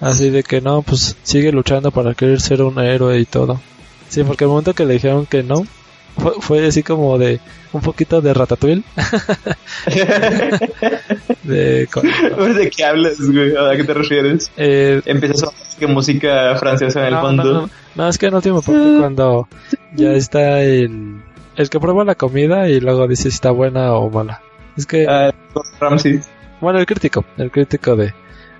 [0.00, 3.60] Así de que no, pues sigue luchando para querer ser un héroe y todo.
[4.08, 5.66] Sí, porque el momento que le dijeron que no,
[6.16, 7.40] fue, fue así como de
[7.72, 8.82] un poquito de ratatouille.
[11.44, 13.54] de, con- ¿De qué hablas, güey?
[13.56, 14.50] ¿A qué te refieres?
[14.56, 17.44] eh, Empiezas a que música francesa en el no, fondo.
[17.44, 19.48] No, no, no, es que en el último parte cuando
[19.94, 21.20] ya está el,
[21.56, 24.40] el que prueba la comida y luego dice si está buena o mala.
[24.76, 25.32] Es que, Ah,
[25.80, 26.20] Ramsey.
[26.60, 28.12] bueno, el crítico, el crítico de...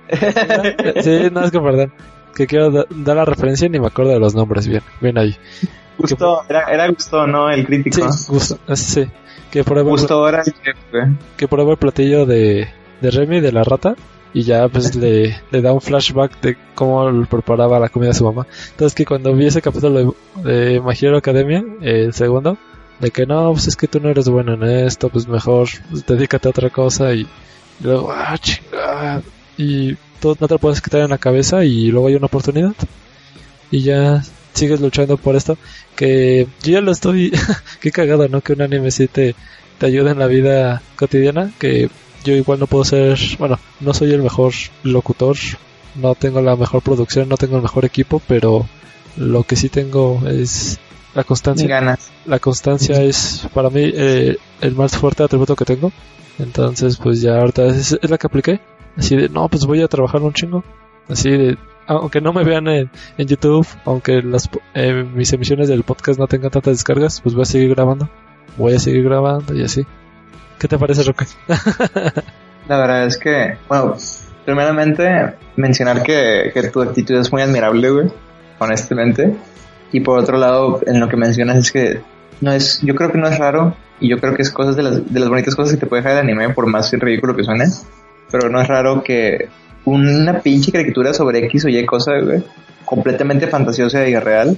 [1.03, 1.93] sí, no, es que perdón,
[2.35, 5.19] que quiero da- dar la referencia y ni me acuerdo de los nombres bien, bien
[5.19, 5.37] ahí.
[5.99, 7.51] Gustó, era, era Gustó, ¿no?
[7.51, 8.07] El Sí, crítico.
[8.29, 9.07] gusto, ah, sí,
[9.51, 9.61] que
[10.29, 12.69] era el que prueba el platillo de,
[13.01, 13.95] de Remy, de la rata,
[14.35, 18.25] y ya pues le, le da un flashback de cómo preparaba la comida a su
[18.25, 18.47] mamá.
[18.71, 22.59] Entonces que cuando vi ese capítulo de, de Academia, el segundo,
[23.01, 26.05] de que no, pues es que tú no eres bueno en esto, pues mejor pues,
[26.07, 27.29] dedícate a otra cosa y, y
[27.83, 29.23] luego, ah, chingada,
[29.57, 32.73] y tú no te lo puedes quitar en la cabeza y luego hay una oportunidad
[33.71, 34.23] y ya
[34.57, 35.57] sigues luchando por esto
[35.95, 37.33] que yo ya lo estoy
[37.81, 39.35] qué cagado no que un anime sí te,
[39.79, 41.91] te ayuda en la vida cotidiana que
[42.25, 45.37] yo igual no puedo ser bueno no soy el mejor locutor
[45.95, 48.67] no tengo la mejor producción no tengo el mejor equipo pero
[49.17, 50.79] lo que sí tengo es
[51.17, 52.11] la constancia ganas.
[52.27, 55.91] la constancia es para mí eh, el más fuerte atributo que tengo.
[56.39, 58.61] Entonces, pues ya ahorita es, es la que apliqué.
[58.99, 60.63] Así de, no, pues voy a trabajar un chingo.
[61.09, 65.83] Así de, aunque no me vean en, en YouTube, aunque las, eh, mis emisiones del
[65.83, 68.09] podcast no tengan tantas descargas, pues voy a seguir grabando.
[68.57, 69.87] Voy a seguir grabando y así.
[70.59, 71.27] ¿Qué te parece, Roque?
[72.69, 73.97] La verdad es que, bueno,
[74.45, 78.09] primeramente mencionar que, que tu actitud es muy admirable, güey,
[78.59, 79.37] honestamente.
[79.93, 82.01] Y por otro lado, en lo que mencionas es que
[82.41, 84.83] no es, yo creo que no es raro y yo creo que es cosas de
[84.83, 87.45] las, de las bonitas cosas que te puede dejar el anime, por más ridículo que
[87.45, 87.67] suene.
[88.31, 89.49] Pero no es raro que
[89.87, 92.43] una pinche caricatura sobre X o Y cosa, güey,
[92.85, 94.57] completamente fantasiosa y real,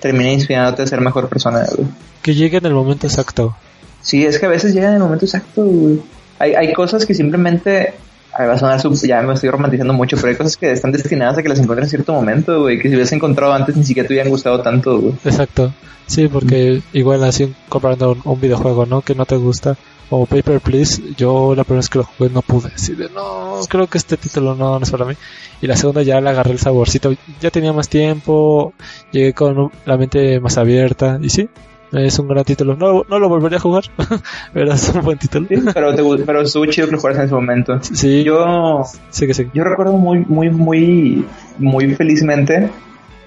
[0.00, 1.88] termine inspirándote a ser mejor persona, güey.
[2.22, 3.56] Que llegue en el momento exacto.
[4.02, 6.00] Sí, es que a veces llega en el momento exacto, güey.
[6.38, 7.94] Hay, hay cosas que simplemente...
[8.38, 11.42] va a sonar ya me estoy romantizando mucho, pero hay cosas que están destinadas a
[11.42, 12.76] que las encuentres en cierto momento, güey.
[12.76, 15.14] Que si hubieras encontrado antes ni siquiera te hubieran gustado tanto, güey.
[15.24, 15.72] Exacto.
[16.06, 19.00] Sí, porque igual así comparando un, un videojuego, ¿no?
[19.00, 19.76] Que no te gusta.
[20.10, 22.70] O Paper Please, yo la primera vez que lo jugué no pude.
[22.74, 25.14] Así de, no, creo que este título no, no es para mí.
[25.60, 27.12] Y la segunda ya le agarré el saborcito.
[27.40, 28.72] Ya tenía más tiempo,
[29.10, 31.18] llegué con la mente más abierta.
[31.20, 31.48] Y sí,
[31.92, 32.76] es un gran título.
[32.76, 33.84] No, no lo volvería a jugar,
[34.52, 35.46] pero es un buen título.
[35.48, 37.80] Sí, pero, te, pero estuvo chido que lo jugaras en ese momento.
[37.82, 39.46] Sí, Yo, sí que sí.
[39.54, 41.24] yo recuerdo muy, muy, muy,
[41.58, 42.70] muy felizmente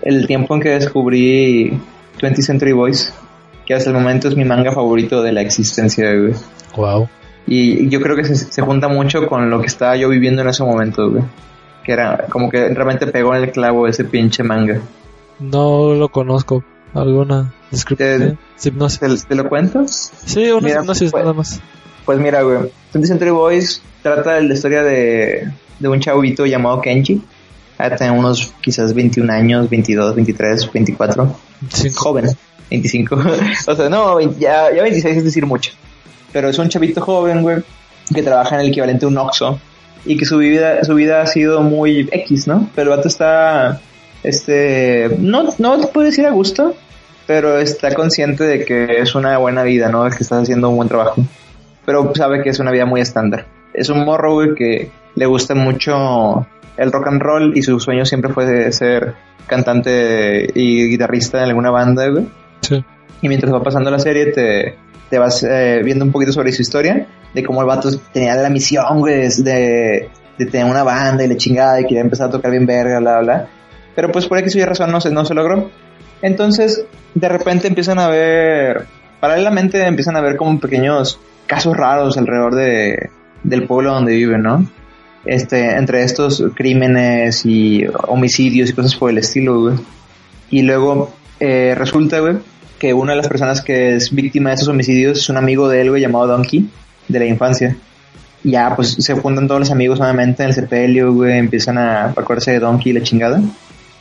[0.01, 1.77] el tiempo en que descubrí
[2.21, 3.13] 20th Century Boys,
[3.65, 6.33] que hasta el momento es mi manga favorito de la existencia, güey.
[6.79, 7.09] Wow.
[7.47, 10.49] Y yo creo que se, se junta mucho con lo que estaba yo viviendo en
[10.49, 11.23] ese momento, güey.
[11.83, 14.79] Que era como que realmente pegó en el clavo ese pinche manga.
[15.39, 16.63] No lo conozco.
[16.93, 18.37] ¿Alguna descripción?
[18.75, 18.99] No sé.
[18.99, 19.85] ¿Te, te lo cuento?
[19.87, 21.61] Sí, una Mira, hipnosis pues- nada más.
[22.05, 22.57] Pues mira, güey.
[22.93, 25.47] 20th Century Boys trata de la historia de,
[25.79, 27.21] de un chavito llamado Kenji.
[27.77, 31.35] Ah, tiene unos quizás 21 años, 22, 23, 24.
[31.69, 31.99] Cinco.
[31.99, 32.25] Joven,
[32.69, 33.15] 25.
[33.67, 35.71] o sea, no, 20 ya, ya 26 es decir mucho.
[36.31, 37.57] Pero es un chavito joven, güey,
[38.13, 39.59] que trabaja en el equivalente a un Oxxo.
[40.05, 42.69] Y que su vida, su vida ha sido muy X, ¿no?
[42.73, 43.81] Pero el vato está,
[44.23, 46.73] este, no, no te puedo decir a gusto,
[47.27, 50.05] pero está consciente de que es una buena vida, ¿no?
[50.05, 51.21] De que estás haciendo un buen trabajo.
[51.85, 53.45] Pero sabe que es una vida muy estándar.
[53.73, 58.05] Es un morro, güey, que le gusta mucho el rock and roll y su sueño
[58.05, 59.15] siempre fue de ser
[59.47, 62.25] cantante y guitarrista en alguna banda, güey.
[62.61, 62.83] Sí.
[63.21, 64.75] Y mientras va pasando la serie te,
[65.09, 68.49] te vas eh, viendo un poquito sobre su historia, de cómo el vato tenía la
[68.49, 72.51] misión, güey, de, de tener una banda y la chingada y quería empezar a tocar
[72.51, 73.47] bien verga, bla, bla.
[73.95, 75.69] Pero pues por X Y razón no se, no se logró.
[76.21, 78.85] Entonces, de repente empiezan a ver,
[79.19, 83.09] paralelamente empiezan a ver como pequeños casos raros alrededor de,
[83.43, 84.65] del pueblo donde viven, ¿no?
[85.25, 89.75] Este, entre estos crímenes y homicidios y cosas por el estilo, güey.
[90.49, 92.37] Y luego eh, resulta, güey,
[92.79, 95.81] que una de las personas que es víctima de esos homicidios es un amigo de
[95.81, 96.67] él, güey, llamado Donkey,
[97.07, 97.75] de la infancia.
[98.43, 102.51] Ya, pues se juntan todos los amigos nuevamente en el sepelio, güey, empiezan a acordarse
[102.51, 103.41] de Donkey y la chingada.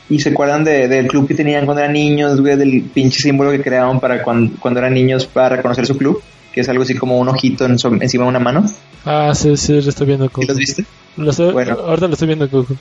[0.09, 3.51] Y se acuerdan de- del club que tenían cuando eran niños, güey, del pinche símbolo
[3.51, 6.21] que crearon para cuando, cuando eran niños para reconocer su club,
[6.53, 8.65] que es algo así como un ojito en encima de una mano.
[9.05, 10.25] Ah, sí, sí, lo estoy viendo.
[10.25, 10.47] ¿Sí Coco.
[10.47, 10.85] los viste?
[11.17, 11.73] Lo estoy- Bueno.
[11.85, 12.73] Ahorita lo estoy viendo, Coco.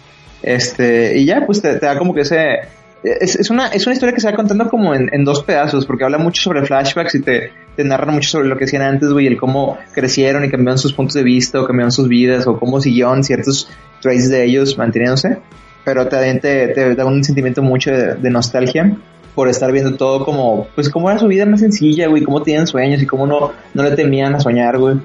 [0.43, 2.61] Este, y ya, pues te, te da como que ese.
[3.03, 5.87] Es, es, una, es una historia que se va contando como en, en dos pedazos,
[5.87, 9.11] porque habla mucho sobre flashbacks y te, te narra mucho sobre lo que hacían antes,
[9.11, 12.59] güey, el cómo crecieron y cambiaron sus puntos de vista, o cambiaron sus vidas, o
[12.59, 13.71] cómo siguieron ciertos
[14.03, 15.39] traits de ellos manteniéndose.
[15.85, 18.97] Pero también te, te da un sentimiento mucho de, de nostalgia
[19.35, 22.67] por estar viendo todo como, pues cómo era su vida más sencilla, güey, cómo tenían
[22.67, 24.97] sueños y cómo no, no le temían a soñar, güey.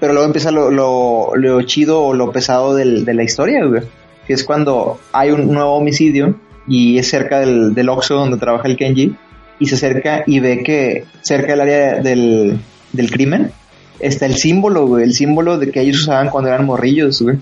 [0.00, 3.82] Pero luego empieza lo, lo, lo chido o lo pesado del, de la historia, güey.
[4.26, 6.34] Que es cuando hay un nuevo homicidio
[6.68, 9.14] y es cerca del, del Oxxo donde trabaja el Kenji.
[9.60, 12.60] Y se acerca y ve que cerca del área del,
[12.92, 13.50] del crimen
[13.98, 15.04] está el símbolo, güey.
[15.04, 17.38] El símbolo de que ellos usaban cuando eran morrillos, güey.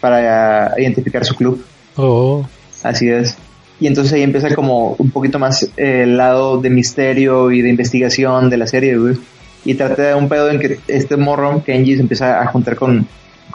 [0.00, 1.64] Para identificar su club.
[1.96, 2.46] Oh,
[2.82, 3.36] Así es.
[3.80, 7.68] Y entonces ahí empieza como un poquito más eh, el lado de misterio y de
[7.68, 9.16] investigación de la serie, güey.
[9.64, 13.06] Y trata de un pedo en que este morro, Kenji, se empieza a juntar con,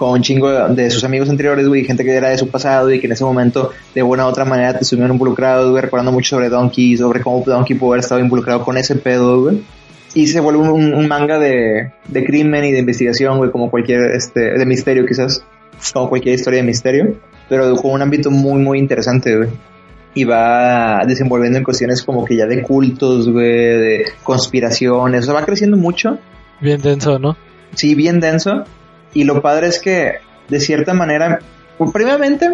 [0.01, 2.99] con un chingo de sus amigos anteriores, güey, gente que era de su pasado y
[2.99, 6.37] que en ese momento de buena u otra manera te estuvieron involucrados, güey, recordando mucho
[6.37, 9.61] sobre Donkey, sobre cómo Donkey pudo haber estado involucrado con ese pedo, güey.
[10.15, 14.15] Y se vuelve un, un manga de, de crimen y de investigación, güey, como cualquier,
[14.15, 15.45] este, de misterio quizás,
[15.93, 19.49] como cualquier historia de misterio, pero con un ámbito muy, muy interesante, güey
[20.13, 25.35] y va desenvolviendo en cuestiones como que ya de cultos, güey, de conspiraciones, o sea,
[25.35, 26.17] va creciendo mucho.
[26.59, 27.37] Bien denso, ¿no?
[27.75, 28.65] Sí, bien denso.
[29.13, 30.15] Y lo padre es que,
[30.49, 31.39] de cierta manera,
[31.77, 32.49] pues, primeramente,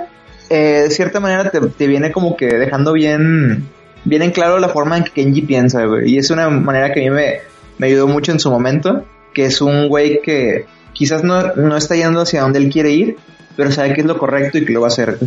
[0.50, 3.68] eh, de cierta manera te, te, viene como que dejando bien,
[4.06, 6.12] bien en claro la forma en que Kenji piensa, güey.
[6.12, 7.40] Y es una manera que a mí me,
[7.78, 11.96] me ayudó mucho en su momento, que es un güey que quizás no, no está
[11.96, 13.18] yendo hacia donde él quiere ir,
[13.56, 15.20] pero sabe que es lo correcto y que lo va a hacer,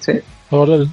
[0.00, 0.12] ¿sí?
[0.50, 0.88] Órale.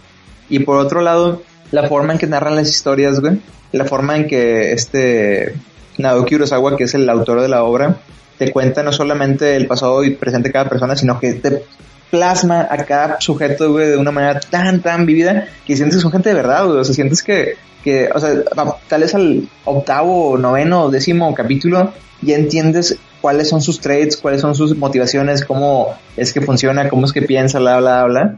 [0.49, 3.39] Y por otro lado, la forma en que narran las historias, güey,
[3.71, 5.55] la forma en que este
[5.97, 7.97] Naoki Urasawa, que es el autor de la obra,
[8.37, 11.63] te cuenta no solamente el pasado y presente de cada persona, sino que te
[12.09, 16.11] plasma a cada sujeto, güey, de una manera tan, tan vivida que sientes que son
[16.11, 16.79] gente de verdad, güey.
[16.79, 18.43] O sea, sientes que, que, o sea,
[18.87, 24.55] tal vez al octavo, noveno, décimo capítulo, ya entiendes cuáles son sus traits, cuáles son
[24.55, 28.35] sus motivaciones, cómo es que funciona, cómo es que piensa, bla, bla, bla.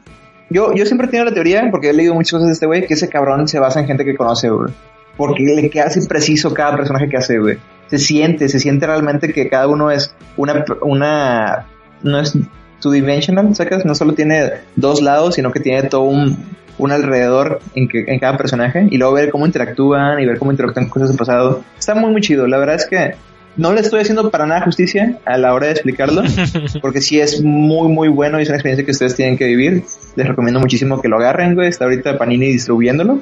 [0.49, 2.87] Yo, yo siempre he tenido la teoría, porque he leído muchas cosas de este güey,
[2.87, 4.73] que ese cabrón se basa en gente que conoce, güey.
[5.17, 7.57] Porque le queda así preciso cada personaje que hace, güey.
[7.87, 11.65] Se siente, se siente realmente que cada uno es una, una,
[12.03, 12.37] no es
[12.81, 13.85] two dimensional, ¿sacas?
[13.85, 16.37] No solo tiene dos lados, sino que tiene todo un,
[16.77, 20.51] un alrededor en, que, en cada personaje y luego ver cómo interactúan y ver cómo
[20.51, 21.63] interactúan con cosas del pasado.
[21.77, 22.47] Está muy, muy chido.
[22.47, 23.15] La verdad es que
[23.57, 26.21] no le estoy haciendo para nada justicia a la hora de explicarlo,
[26.81, 29.83] porque sí es muy, muy bueno y es una experiencia que ustedes tienen que vivir.
[30.15, 31.67] Les recomiendo muchísimo que lo agarren, güey.
[31.67, 33.19] Está ahorita Panini distribuyéndolo.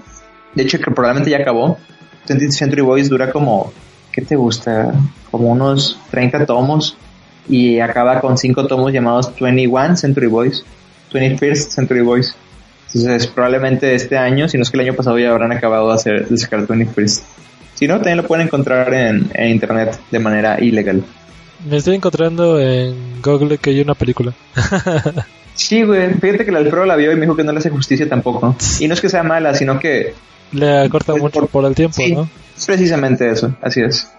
[0.53, 1.77] De hecho, que probablemente ya acabó.
[2.25, 3.71] Century Boys dura como,
[4.15, 4.93] ¿qué te gusta?
[5.29, 6.97] Como unos 30 tomos
[7.49, 10.63] y acaba con 5 tomos llamados 21 Century Boys,
[11.11, 12.33] 21st Century Boys.
[12.93, 15.95] Entonces, probablemente este año, si no es que el año pasado ya habrán acabado de,
[15.95, 17.23] hacer, de sacar 21st.
[17.73, 21.03] Si no, también lo pueden encontrar en, en, internet de manera ilegal.
[21.69, 24.33] Me estoy encontrando en Google que hay una película.
[25.55, 26.13] sí, güey.
[26.13, 28.55] Fíjate que el Alfredo la vio y me dijo que no le hace justicia tampoco.
[28.79, 30.13] Y no es que sea mala, sino que...
[30.53, 32.29] Le acorta pues, mucho por, por, el tiempo, sí, ¿no?
[32.65, 34.11] Precisamente eso, así es.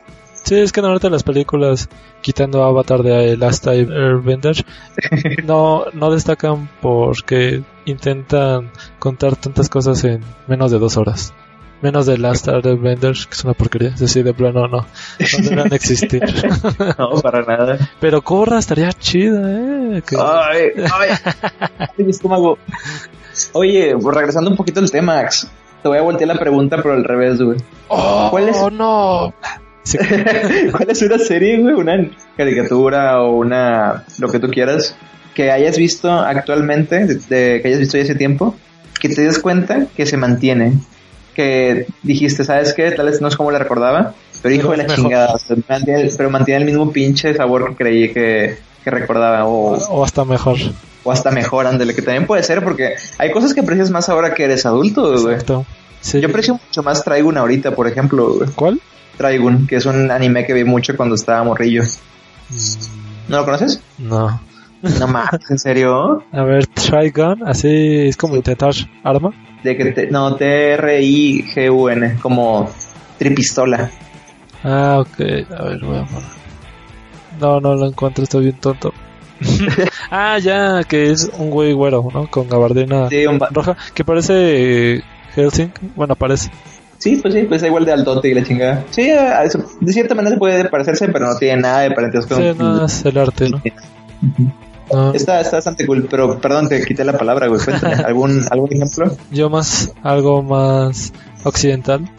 [0.46, 1.88] Sí, es que normalmente las películas,
[2.20, 4.64] quitando Avatar de Last Time Airbender,
[5.44, 8.70] no, no destacan porque intentan
[9.00, 11.34] contar tantas cosas en menos de dos horas.
[11.82, 13.88] Menos de Last Airbender, que es una porquería.
[13.88, 14.78] Es decir, de plano, no.
[14.78, 14.86] No
[15.42, 16.22] deberían existir.
[16.98, 17.90] no, para nada.
[18.00, 20.02] Pero Korra estaría chida, ¿eh?
[20.06, 20.16] Que...
[20.16, 20.70] Ay,
[21.78, 22.04] ay.
[22.04, 22.56] mi estómago.
[23.52, 25.28] Oye, pues regresando un poquito al tema.
[25.86, 27.58] Te voy a voltear la pregunta, pero al revés, güey.
[27.86, 28.56] Oh, ¿Cuál es?
[28.72, 29.32] no!
[29.84, 29.98] Sí.
[30.72, 31.74] ¿Cuál es una serie, güey?
[31.74, 34.02] Una caricatura o una.
[34.18, 34.96] lo que tú quieras
[35.32, 38.56] que hayas visto actualmente, de, de, que hayas visto ya hace tiempo,
[38.98, 40.72] que te des cuenta que se mantiene.
[41.36, 42.90] Que dijiste, ¿sabes qué?
[42.90, 44.96] Tal vez no es como la recordaba, pero hijo de la mejor.
[44.96, 45.36] chingada.
[45.68, 49.46] Mantiene, pero mantiene el mismo pinche sabor que creí que, que recordaba.
[49.46, 50.56] O, O hasta mejor.
[51.06, 54.34] O hasta mejor, ándale, que también puede ser porque hay cosas que aprecias más ahora
[54.34, 55.36] que eres adulto, güey.
[56.00, 56.20] Sí.
[56.20, 58.50] Yo aprecio mucho más Trigun ahorita, por ejemplo, güey.
[58.54, 58.80] ¿Cuál?
[59.16, 61.84] Trigun, que es un anime que vi mucho cuando estaba morrillo.
[63.28, 63.80] ¿No lo conoces?
[63.98, 64.40] No.
[64.82, 66.24] No mames, ¿en serio?
[66.32, 68.72] A ver, Trigun, así es como intentar
[69.04, 69.32] arma.
[69.62, 72.68] De que te, no, T-R-I-G-U-N, como
[73.18, 73.90] tripistola.
[74.64, 75.20] Ah, ok.
[75.56, 76.36] A ver, voy a poner.
[77.40, 78.92] No, no lo encuentro, estoy bien tonto.
[80.10, 82.30] ah, ya, que es un güey güero, ¿no?
[82.30, 85.02] Con gabardina Sí, roja, que parece
[85.34, 85.90] Helsinki.
[85.94, 86.50] Bueno, parece.
[86.98, 88.84] sí, pues sí, pues es igual de altote y la chingada.
[88.90, 89.10] Sí,
[89.44, 92.34] eso- de cierta manera puede parecerse, pero no tiene nada de parentesco.
[92.36, 93.62] Sí, no, es el arte, ¿no?
[94.92, 97.60] No, Está, está bastante cool, pero perdón, te quité la palabra, güey.
[97.60, 99.16] Cuéntame, ¿algún, algún ejemplo?
[99.32, 101.12] yo más, algo más
[101.44, 102.08] occidental.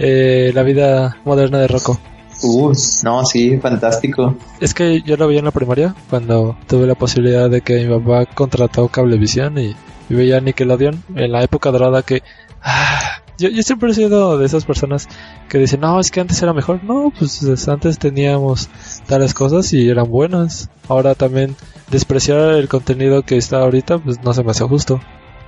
[0.00, 1.98] Eh, la vida moderna de Rocco.
[2.42, 2.72] Uh,
[3.04, 4.36] no, sí, fantástico.
[4.60, 7.98] Es que yo lo vi en la primaria cuando tuve la posibilidad de que mi
[7.98, 9.74] papá contrató Cablevisión y,
[10.08, 12.22] y veía Nickelodeon en la época dorada que
[12.62, 15.08] ah, yo, yo siempre he sido de esas personas
[15.48, 18.68] que dicen no es que antes era mejor no pues es- antes teníamos
[19.06, 20.68] tales cosas y eran buenas.
[20.88, 21.56] Ahora también
[21.90, 25.00] despreciar el contenido que está ahorita pues no se me hace justo.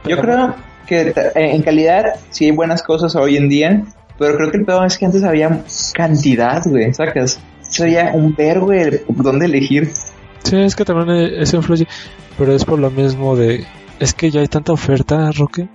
[0.07, 0.55] Yo creo
[0.87, 3.85] que t- en calidad sí hay buenas cosas hoy en día,
[4.21, 7.41] pero creo que el peor es que antes había cantidad, güey, sacas.
[7.79, 9.91] Ya un ver, güey, dónde elegir.
[10.45, 11.87] sí es que también eh, eso influye
[12.37, 13.65] pero es por lo mismo de
[13.99, 15.69] es que ya hay tanta oferta Roque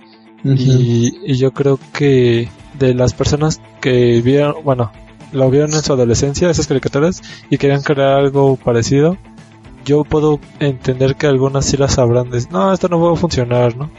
[0.44, 4.92] Y, y yo creo que de las personas que vieron, bueno,
[5.32, 9.16] lo vieron en su adolescencia, esas caricaturas, y querían crear algo parecido,
[9.84, 13.76] yo puedo entender que algunas sí las sabrán de, no, esto no va a funcionar,
[13.76, 13.90] ¿no?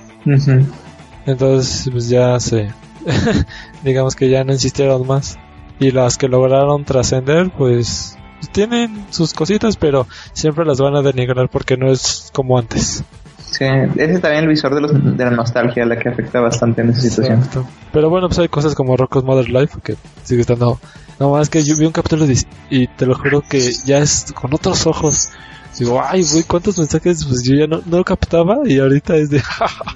[1.25, 2.69] Entonces, pues ya se,
[3.83, 5.37] digamos que ya no insistieron más.
[5.79, 8.17] Y las que lograron trascender, pues
[8.51, 13.03] tienen sus cositas, pero siempre las van a denigrar porque no es como antes.
[13.37, 16.81] Sí, ese es también el visor de, los, de la nostalgia, la que afecta bastante
[16.81, 17.39] en esa situación.
[17.39, 17.67] Exacto.
[17.93, 20.79] Pero bueno, pues hay cosas como Rocco's Mother Life que sigue estando.
[21.19, 22.25] No más que yo vi un capítulo
[22.69, 25.29] y te lo juro que ya es con otros ojos.
[25.79, 29.41] Digo, ay, güey, cuántos mensajes pues yo ya no, no captaba y ahorita es de,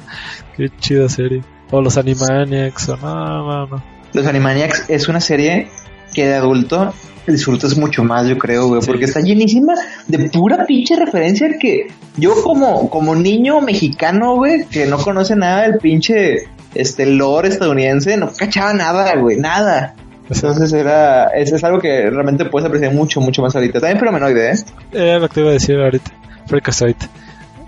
[0.57, 1.43] qué chida serie.
[1.71, 3.83] O los Animaniacs, o no, no, no.
[4.13, 5.69] Los Animaniacs es una serie
[6.13, 6.93] que de adulto
[7.27, 8.87] disfrutas mucho más, yo creo, güey, Sí.
[8.87, 9.73] porque está llenísima
[10.07, 15.61] de pura pinche referencia que yo como, como niño mexicano, güey, que no conoce nada
[15.61, 19.93] del pinche este lore estadounidense, no cachaba nada, güey, nada.
[20.29, 23.79] Entonces era, eso es algo que realmente puedes apreciar mucho, mucho más ahorita.
[23.79, 24.55] También Fenomenoide, ¿eh?
[24.93, 26.11] Era lo que te iba a decir ahorita.
[26.47, 26.95] Freakazoid.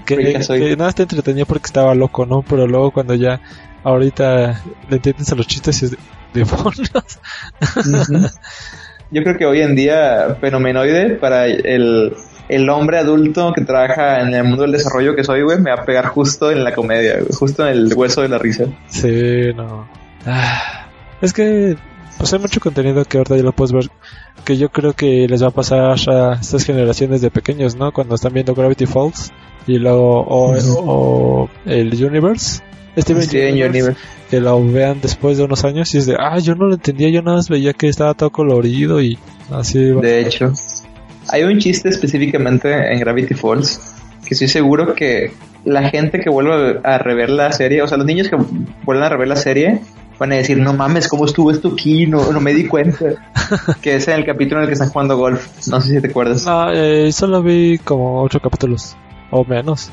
[0.05, 0.15] Que,
[0.47, 2.41] que nada te entretenía porque estaba loco, ¿no?
[2.41, 3.39] Pero luego cuando ya
[3.84, 5.97] ahorita le entiendes a los chistes y es de,
[6.34, 6.91] demonios.
[9.11, 12.13] Yo creo que hoy en día Fenomenoide para el,
[12.49, 15.81] el hombre adulto que trabaja en el mundo del desarrollo que soy, güey, me va
[15.81, 18.65] a pegar justo en la comedia, güey, justo en el hueso de la risa.
[18.88, 19.88] Sí, no.
[20.25, 20.88] Ah,
[21.21, 21.77] es que
[22.17, 23.89] pues hay mucho contenido que ahorita ya lo puedes ver
[24.45, 27.91] que yo creo que les va a pasar a estas generaciones de pequeños, ¿no?
[27.91, 29.31] Cuando están viendo Gravity Falls
[29.67, 32.61] y luego o, o el Universe.
[32.97, 33.99] Steven Steven Universe.
[34.29, 37.09] que lo vean después de unos años y es de, ah, yo no lo entendía,
[37.09, 39.17] yo nada más veía que estaba todo colorido y
[39.51, 39.79] así.
[39.79, 40.53] De hecho,
[41.29, 43.79] hay un chiste específicamente en Gravity Falls
[44.25, 45.31] que estoy seguro que
[45.65, 48.37] la gente que vuelve a rever la serie, o sea, los niños que
[48.83, 49.81] vuelven a rever la serie,
[50.19, 52.05] van a decir, no mames, ¿cómo estuvo esto aquí?
[52.05, 53.15] No, no me di cuenta.
[53.81, 55.67] que es en el capítulo en el que están jugando golf.
[55.67, 56.45] No sé si te acuerdas.
[56.45, 58.95] No, eh, solo vi como ocho capítulos
[59.34, 59.89] o menos.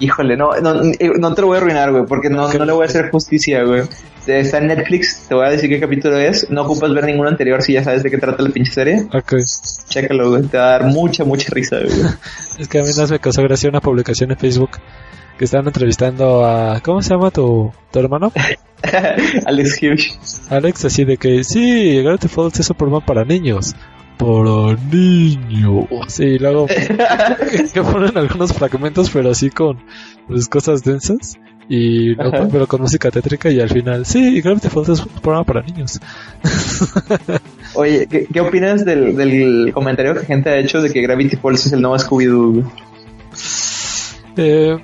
[0.00, 2.72] Híjole, no, no, eh, no te lo voy a arruinar, güey, porque no, no le
[2.72, 3.82] voy a hacer justicia, güey.
[4.26, 6.48] Está en Netflix, te voy a decir qué capítulo es.
[6.50, 9.06] No ocupas ver ninguno anterior si ya sabes de qué trata la pinche serie.
[9.12, 9.34] Ok.
[9.88, 10.42] Chécalo, güey.
[10.44, 11.92] Te va a dar mucha, mucha risa, güey.
[12.58, 14.72] Es que a mí no me causó gracia una publicación en Facebook
[15.38, 16.80] que estaban entrevistando a...
[16.84, 18.30] ¿Cómo se llama tu, tu hermano?
[19.46, 20.42] Alex Hughes.
[20.50, 23.74] Alex, así de que sí, Gravity Falls es un programa para niños.
[24.22, 25.86] Para niños.
[26.08, 26.66] Sí, luego
[27.74, 29.78] que ponen algunos fragmentos, pero así con
[30.28, 31.38] pues, cosas densas.
[31.68, 35.44] Y luego- pero con música tétrica y al final, sí, Gravity Falls es un programa
[35.44, 36.00] para niños.
[37.74, 41.64] Oye, ¿qué, qué opinas del, del comentario que gente ha hecho de que Gravity Falls
[41.66, 42.64] es el nuevo Scooby-Doo?
[44.36, 44.76] Eh,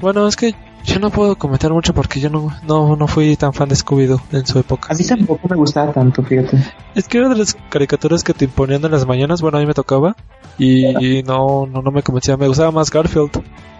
[0.00, 0.54] bueno, es que
[0.84, 4.20] yo no puedo comentar mucho porque yo no, no, no fui tan fan de Scooby-Doo
[4.32, 4.88] en su época.
[4.92, 6.58] A mí tampoco me gustaba tanto, fíjate.
[6.94, 9.66] Es que era de las caricaturas que te imponían en las mañanas, bueno, a mí
[9.66, 10.16] me tocaba.
[10.58, 13.30] Y, y no, no, no me convencía, me gustaba más Garfield.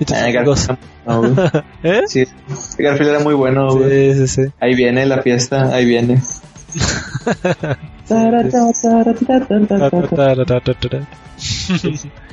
[0.01, 0.69] Y tus Ah, amigos.
[0.69, 1.63] Garfield, no.
[1.83, 2.03] ¿Eh?
[2.07, 2.25] Sí,
[2.79, 4.15] Garfield era muy bueno, güey.
[4.15, 4.53] Sí, sí, sí.
[4.61, 6.21] Ahí viene la fiesta, ahí viene.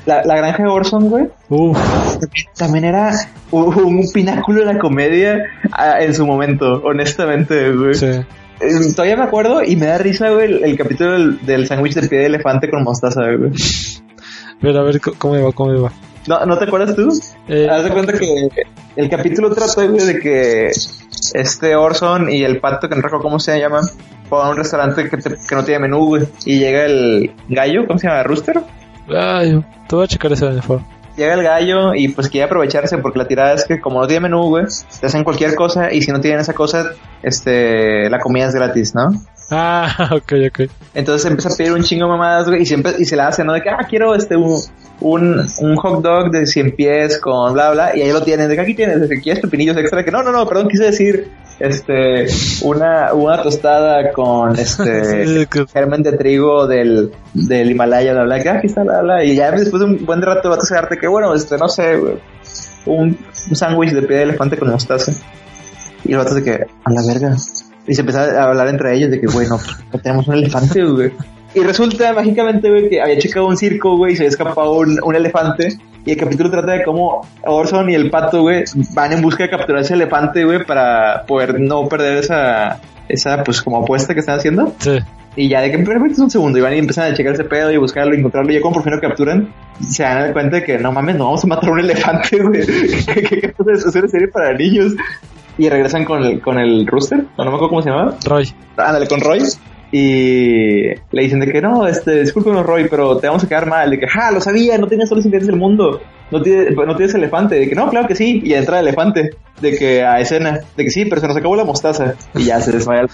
[0.10, 1.78] La, la granja de Orson, güey, Uf,
[2.58, 3.12] también era
[3.52, 7.94] un, un pináculo de la comedia ah, en su momento, honestamente, güey.
[7.94, 8.06] sí.
[8.62, 11.94] Eh, Todavía me acuerdo y me da risa, güey, el, el capítulo del, del sándwich
[11.94, 13.52] de pie de elefante con mostaza, güey.
[14.62, 15.52] Pero a ver, ¿cómo iba?
[15.54, 15.92] ¿Cómo iba?
[16.28, 17.10] ¿No, ¿No te acuerdas tú?
[17.48, 18.50] Eh, Haz de cuenta que
[18.98, 20.72] el capítulo trata, güey, de que
[21.34, 23.82] este Orson y el pato, que no recuerdo cómo se llama,
[24.30, 26.24] van a un restaurante que, te- que no tiene menú, güey.
[26.46, 28.24] Y llega el gallo, ¿cómo se llama?
[28.24, 28.60] ¿Rooster?
[29.16, 30.86] Ay, te voy a checar ese uniforme.
[31.16, 34.22] Llega el gallo y pues quiere aprovecharse porque la tirada es que como no tiene
[34.22, 34.66] menú, güey,
[35.02, 36.92] te hacen cualquier cosa y si no tienen esa cosa,
[37.22, 39.10] este, la comida es gratis, ¿no?
[39.52, 40.70] Ah, ok, ok.
[40.94, 43.44] Entonces empieza a pedir un chingo de mamadas, güey, y siempre, y se la hace,
[43.44, 43.54] ¿no?
[43.54, 44.62] De que, ah, quiero este, un,
[45.02, 48.56] un, un hot dog de 100 pies con bla, bla, y ahí lo tienen, de
[48.56, 51.30] que aquí tienes, de que quieres pepinillos extra, que no, no, no, perdón, quise decir,
[51.60, 52.28] este,
[52.64, 58.68] una, una tostada con, este, germen de trigo del, del Himalaya, bla, bla, que aquí
[58.68, 61.34] está, bla, bla, y ya después de un buen rato vas a darte que, bueno,
[61.34, 61.98] este, no sé,
[62.86, 63.18] un,
[63.50, 65.12] un sándwich de pie de elefante con mostaza.
[66.04, 67.36] Y los vatos de que, a la verga.
[67.88, 70.84] Y se empezaron a hablar entre ellos de que, güey, no, pues, tenemos un elefante,
[70.84, 71.12] güey.
[71.54, 75.00] Y resulta mágicamente, güey, que había checado un circo, güey, y se había escapado un,
[75.04, 75.78] un elefante.
[76.06, 79.50] Y el capítulo trata de cómo Orson y el pato, güey, van en busca de
[79.50, 84.38] capturar ese elefante, güey, para poder no perder esa, esa, pues, como apuesta que están
[84.38, 84.74] haciendo.
[84.80, 85.00] Sí.
[85.36, 87.72] Y ya de que permítese un segundo y van y empiezan a checar ese pedo
[87.72, 88.52] y buscarlo y encontrarlo.
[88.52, 89.54] Y ya como por fin lo capturan,
[89.88, 92.66] se dan cuenta de que no mames, no vamos a matar a un elefante, güey.
[92.66, 93.86] ¿Qué, cosa es?
[93.86, 94.94] Es una serie para niños.
[95.58, 98.16] Y regresan con el, con el rooster, o no me acuerdo cómo se llamaba.
[98.26, 98.50] Roy.
[98.78, 99.42] Ándale, con Roy.
[99.92, 103.90] Y le dicen de que no, este, discúlpenos Roy, pero te vamos a quedar mal,
[103.90, 106.96] de que, ja, lo sabía, no tienes todos los ingredientes del mundo, no tienes, no
[106.96, 109.32] tienes elefante, de que no, claro que sí, y entra el elefante,
[109.62, 112.62] de que a escena, de que sí, pero se nos acabó la mostaza, y ya
[112.62, 113.08] se desmaya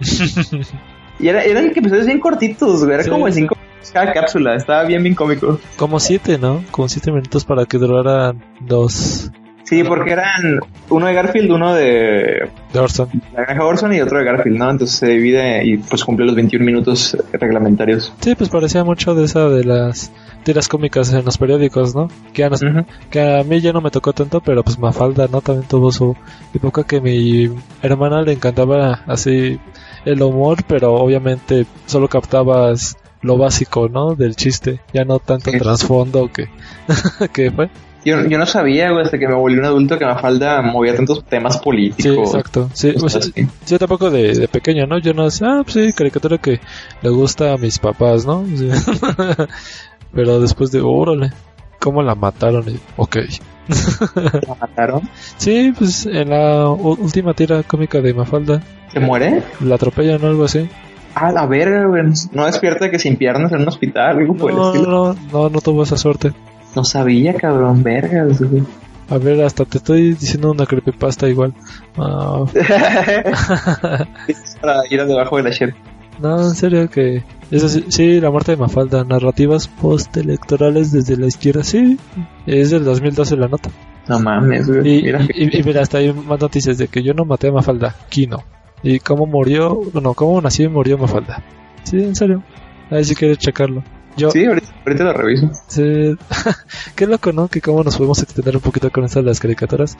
[1.18, 3.10] Y era, eran episodios bien cortitos, güey, era Sí.
[3.10, 5.58] como de cinco minutos cada cápsula, estaba bien, bien cómico.
[5.76, 6.62] Como siete, ¿no?
[6.70, 9.30] Como siete minutos para que duraran dos
[9.70, 10.58] Sí, porque eran
[10.88, 13.08] uno de Garfield, uno de de Orson.
[13.34, 14.68] la granja Orson y otro de Garfield, ¿no?
[14.68, 18.12] Entonces se divide y pues cumple los 21 minutos reglamentarios.
[18.20, 20.10] Sí, pues parecía mucho de esa de las
[20.42, 22.08] tiras cómicas en los periódicos, ¿no?
[22.32, 22.84] Que a, nos- Ujú.
[23.10, 25.40] que a mí ya no me tocó tanto, pero pues Mafalda, ¿no?
[25.40, 26.16] También tuvo su
[26.52, 27.48] época que mi
[27.82, 29.60] hermana le encantaba así
[30.04, 34.16] el humor, pero obviamente solo captabas lo básico, ¿no?
[34.16, 35.58] Del chiste, ya no tanto Sí.
[35.58, 36.48] trasfondo que,
[37.32, 37.70] que fue.
[38.04, 41.22] Yo, yo no sabía, güey, hasta que me volví un adulto que Mafalda movía tantos
[41.24, 42.28] temas Sí, políticos.
[42.30, 42.70] exacto.
[42.72, 43.46] Sí, pues, cosas así.
[43.66, 44.98] yo tampoco de, de pequeño, ¿no?
[44.98, 46.60] Yo no decía, ah, pues sí, caricatura que
[47.02, 48.44] le gusta a mis papás, ¿no?
[48.56, 48.70] Sí.
[50.14, 51.30] Pero después de, órale,
[51.78, 52.64] ¿cómo la mataron?
[52.68, 53.16] Y, ok.
[54.14, 55.02] ¿La mataron?
[55.36, 59.42] Sí, pues en la última tira cómica de Mafalda, ¿Se muere?
[59.60, 60.68] la atropellan o algo así.
[61.14, 62.04] Ah, la verga, güey.
[62.32, 64.90] No despierta que sin piernas en un hospital, algo por el No, estilo.
[64.90, 66.32] no, no, no tuvo esa suerte.
[66.76, 68.62] No sabía, cabrón, vergas, güey.
[69.08, 71.52] A ver, hasta te estoy diciendo una creepypasta igual.
[71.98, 72.44] Ah,
[74.28, 75.50] Es para ir a debajo de la
[76.20, 77.24] no, en serio que...
[77.50, 81.98] Eso sí, sí, la muerte de Mafalda, narrativas postelectorales desde la izquierda, sí.
[82.46, 83.70] Es del 2012 la nota.
[84.06, 84.98] No mames, güey.
[84.98, 87.48] Y, Mira, y, y- y mira, hasta hay más noticias de que yo no maté
[87.48, 88.44] a Mafalda, Kino.
[88.82, 91.42] Y cómo murió, no, cómo nació y murió Mafalda.
[91.84, 92.42] Sí, en serio.
[92.90, 93.82] Ahí si quieres checarlo.
[94.16, 95.50] Yo, sí, ahorita, ahorita lo reviso.
[95.68, 96.16] sí.
[96.96, 97.48] qué loco, ¿no?
[97.48, 99.96] Que cómo nos podemos extender un poquito con estas las caricaturas.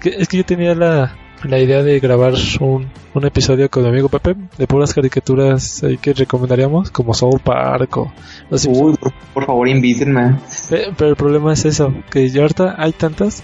[0.00, 3.88] Que, es que yo tenía la, la idea de grabar un, un episodio con mi
[3.90, 8.12] amigo Pepe de puras caricaturas ahí que recomendaríamos, como Soul Park o
[8.50, 8.66] los.
[8.66, 10.36] Uy, por, por favor, invítenme.
[10.68, 13.42] Pe- Pero el problema es eso, que ya ahorita hay tantas.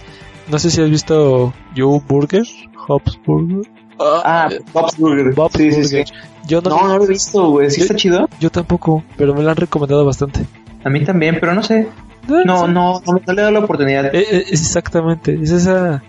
[0.50, 2.42] No sé si has visto You Burger,
[2.88, 3.70] Hobbs Burger.
[4.24, 5.34] Ah, Bob's Burger.
[5.34, 6.06] Bob's sí, sí, Burger.
[6.06, 6.14] sí.
[6.46, 7.70] Yo no, No, no lo he visto, güey.
[7.70, 8.28] ¿Sí Yo- está chido?
[8.40, 10.40] yo tampoco, pero me lo han recomendado bastante.
[10.84, 11.88] A mí también, pero no sé.
[12.28, 14.06] No, no, no, no le he dado la oportunidad.
[14.14, 16.02] Eh, eh, es exactamente, es esa.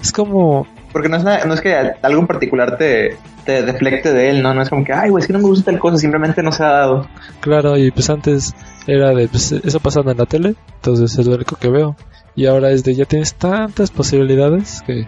[0.00, 0.66] Es como.
[0.92, 4.42] Porque no es, nada- no es que algo en particular te, te deflecte de él,
[4.42, 4.52] ¿no?
[4.52, 6.52] No es como que, ay, güey, es que no me gusta tal cosa, simplemente no
[6.52, 7.08] se ha dado.
[7.40, 8.54] Claro, y pues antes
[8.86, 9.28] era de.
[9.28, 11.96] Pues, eso pasando en la tele, entonces es lo único que veo.
[12.34, 15.06] Y ahora es de ya tienes tantas posibilidades que.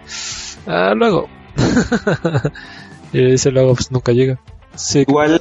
[0.67, 1.27] Ah, luego.
[3.13, 4.39] Y ese luego pues nunca llega.
[4.75, 5.39] Sí, Igual,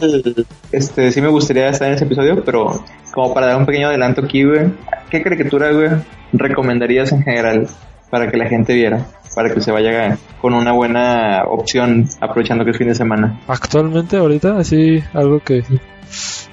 [0.71, 4.21] este, sí me gustaría estar en ese episodio, pero como para dar un pequeño adelanto
[4.21, 4.73] aquí, güey,
[5.11, 5.91] ¿qué caricatura, güey,
[6.33, 7.67] recomendarías en general
[8.11, 9.07] para que la gente viera?
[9.35, 13.41] Para que se vaya con una buena opción aprovechando que es fin de semana.
[13.49, 15.65] Actualmente, ahorita, así, algo que.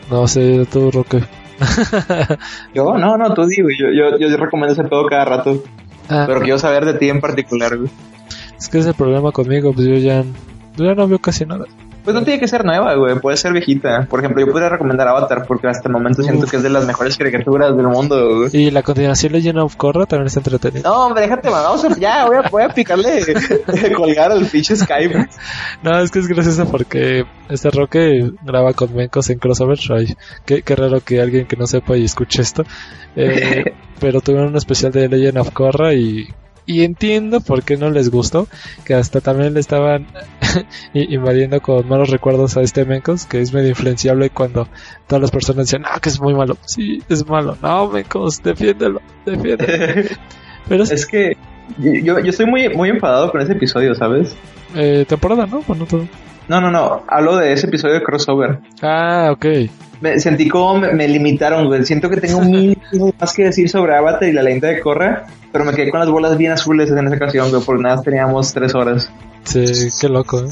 [0.10, 1.24] No sé, todo Roque.
[2.74, 5.64] Yo, no, no, tú güey, yo, yo, yo recomiendo hacer todo cada rato,
[6.12, 7.90] Ah, pero quiero saber de ti en particular, güey.
[8.62, 10.24] Es que es el problema conmigo, pues yo ya,
[10.78, 11.66] no veo casi nada.
[12.04, 13.20] Pues no tiene que ser nueva, güey.
[13.20, 14.06] Puede ser viejita.
[14.08, 16.86] Por ejemplo, yo podría recomendar Avatar porque hasta el momento siento que es de las
[16.86, 18.50] mejores caricaturas del mundo, güey.
[18.54, 20.88] Y la continuación Legend of Korra también está entretenida.
[20.88, 21.64] No, hombre, déjate, man.
[21.64, 23.24] Vamos a, ya, voy a, voy a picarle
[23.96, 25.28] colgar al pinche Skype.
[25.84, 29.80] No, es que es gracioso porque este Roque graba con Mencos en crossover.
[29.90, 32.64] Ay, qué, qué raro que alguien que no sepa y escuche esto.
[33.16, 33.64] Eh,
[34.00, 36.28] pero tuvieron un especial de Legend of Korra y,
[36.66, 38.48] y entiendo por qué no les gustó.
[38.86, 40.08] Que hasta también le estaban
[40.94, 44.68] invadiendo con malos recuerdos a este Mencos, que es medio influenciable cuando
[45.08, 46.58] todas las personas decían, no, que es muy malo.
[46.66, 47.58] Sí, es malo.
[47.62, 50.10] No, Mencos, defiéndelo, defiéndelo.
[50.68, 51.38] Pero es es que
[51.78, 54.36] yo, yo estoy muy, muy enfadado con ese episodio, ¿sabes?
[54.76, 55.62] eh, temporada, ¿no?
[55.68, 56.08] Bueno, todo.
[56.52, 57.04] No, no, no.
[57.08, 58.60] Hablo de ese episodio de crossover.
[58.82, 59.46] Ah, ok.
[60.02, 61.86] Me sentí como me, me limitaron, güey.
[61.86, 62.78] Siento que tengo mil
[63.22, 66.10] más que decir sobre Avatar y la leyenda de Korra, pero me quedé con las
[66.10, 69.10] bolas bien azules en esa ocasión, güey, porque nada teníamos tres horas.
[69.46, 69.64] Sí,
[70.02, 70.50] qué loco, ¿eh?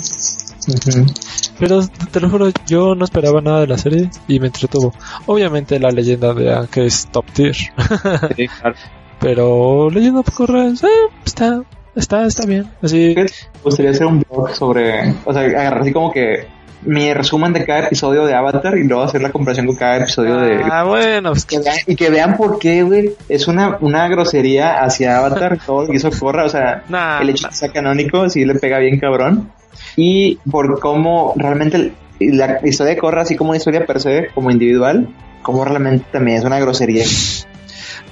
[1.59, 1.81] Pero
[2.11, 4.93] te lo juro, yo no esperaba nada de la serie y me entretuvo.
[5.25, 8.75] Obviamente la leyenda de que es top tier, Sí, claro.
[9.19, 11.61] pero leyenda de Korra eh, está,
[11.95, 12.65] está, está bien.
[12.81, 13.25] Así, Me
[13.63, 16.47] gustaría hacer un blog sobre, o sea, agarrar así como que
[16.81, 20.37] mi resumen de cada episodio de Avatar y luego hacer la comparación con cada episodio
[20.37, 20.61] de...
[20.63, 24.81] ah, bueno, pues, Que vean- y que vean por qué, güey, es una, una grosería
[24.81, 27.71] hacia Avatar, todo lo que hizo Korra, o sea, nah, el hecho de que sea
[27.73, 29.51] canónico sí le pega bien cabrón.
[29.97, 34.49] Y por cómo realmente la historia de Korra, así como una historia per se, como
[34.49, 35.09] individual,
[35.41, 37.03] como realmente también es una grosería.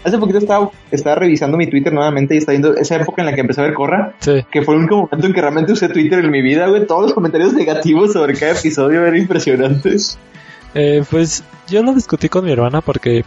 [0.04, 3.34] Hace poquito estaba, estaba revisando mi Twitter nuevamente y estaba viendo esa época en la
[3.36, 4.44] que empecé a ver Corra, Sí.
[4.52, 6.86] que fue el único momento en que realmente usé Twitter en mi vida, güey.
[6.88, 10.18] Todos los comentarios negativos sobre cada episodio eran impresionantes.
[10.74, 13.24] Eh, pues yo lo discutí con mi hermana porque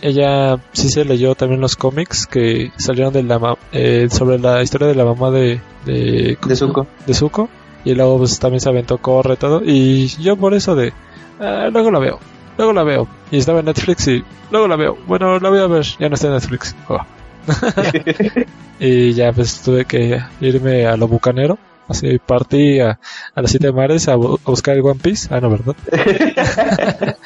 [0.00, 4.86] ella sí se leyó también los cómics que salieron de la eh, sobre la historia
[4.86, 6.86] de la mamá de de, De Zuko.
[7.06, 7.48] de Zuko
[7.84, 10.92] y luego pues también se aventó corre todo y yo por eso de
[11.40, 12.18] "Ah, luego la veo
[12.56, 14.96] luego la veo y estaba en Netflix y luego la veo.
[15.06, 15.84] Bueno la voy a ver.
[15.98, 16.74] Ya no está en Netflix.
[16.88, 16.98] Oh.
[18.80, 21.58] y ya pues tuve que irme a lo bucanero.
[21.88, 22.98] Así partí a,
[23.34, 25.28] a los siete mares a, bu- a buscar el One Piece.
[25.34, 25.74] Ah no verdad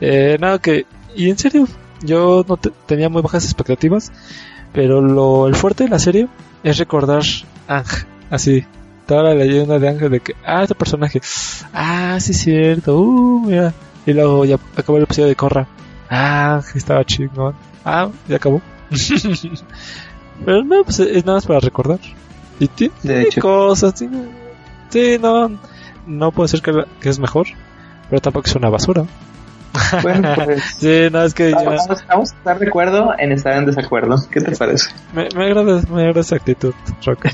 [0.00, 0.86] eh, no que
[1.16, 1.66] y en serio
[2.02, 4.12] yo no te- tenía muy bajas expectativas
[4.72, 6.28] pero lo el fuerte de la serie
[6.62, 7.22] es recordar
[7.68, 7.86] Ang.
[8.30, 8.64] Así
[9.06, 11.20] toda la leyenda de Ángel de que, ah, este personaje,
[11.72, 13.72] ah, sí es cierto, uh, mira.
[14.06, 15.66] Y luego ya acabó el episodio de Corra,
[16.10, 18.60] ah, estaba chingón, ah, ya acabó.
[20.44, 21.98] Pero no, pues es nada más para recordar.
[22.60, 23.40] Y tiene De hecho.
[23.40, 24.24] cosas, tiene,
[24.90, 25.50] sí, no,
[26.06, 27.46] no puedo decir que, la- que es mejor,
[28.10, 29.04] pero tampoco es una basura.
[30.02, 30.62] Bueno, pues.
[30.78, 34.16] Sí, no, es que ya, Vamos, vamos a estar de acuerdo en estar en desacuerdo.
[34.30, 34.90] ¿Qué te parece?
[35.12, 36.74] me, me agrada, me agrada esa actitud,
[37.04, 37.30] Roca.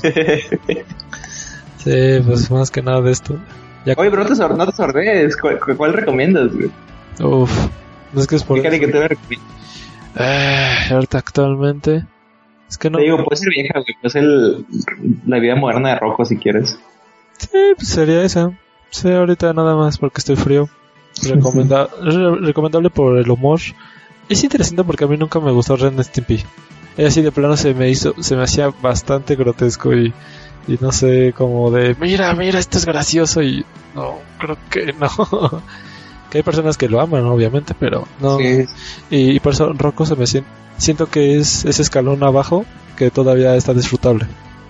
[1.77, 3.37] Sí, pues más que nada de esto.
[3.85, 5.29] Ya, Oye, pero no te, no te.
[5.41, 6.69] ¿Cuál, cuál recomiendas, güey?
[7.19, 7.67] Uf,
[8.13, 8.69] no es que es por ¿Qué eso.
[8.69, 9.49] caricatura recomiendas?
[10.17, 12.05] Eh, ahorita actualmente.
[12.69, 12.97] Es que no.
[12.97, 13.95] Te digo, puede ser vieja, güey.
[14.01, 14.23] Puede ser
[15.25, 16.77] la vida moderna de Rocco si quieres.
[17.37, 18.51] Sí, pues sería esa.
[18.91, 20.69] Sí, ahorita nada más porque estoy frío.
[21.23, 23.59] Recomenda- re- recomendable por el humor.
[24.29, 26.43] Es interesante porque a mí nunca me gustó Ren Stimpy.
[26.97, 30.13] Y así de plano se me hizo, se me hacía bastante grotesco y,
[30.71, 33.65] y no sé, como de, mira, mira, esto es gracioso y
[33.95, 35.09] no, creo que no.
[36.29, 38.37] que hay personas que lo aman, obviamente, pero no.
[38.37, 38.65] Sí.
[39.09, 40.45] Y, y por eso Rocco se me sien-
[40.77, 42.65] siento que es ese escalón abajo
[42.95, 44.25] que todavía está disfrutable.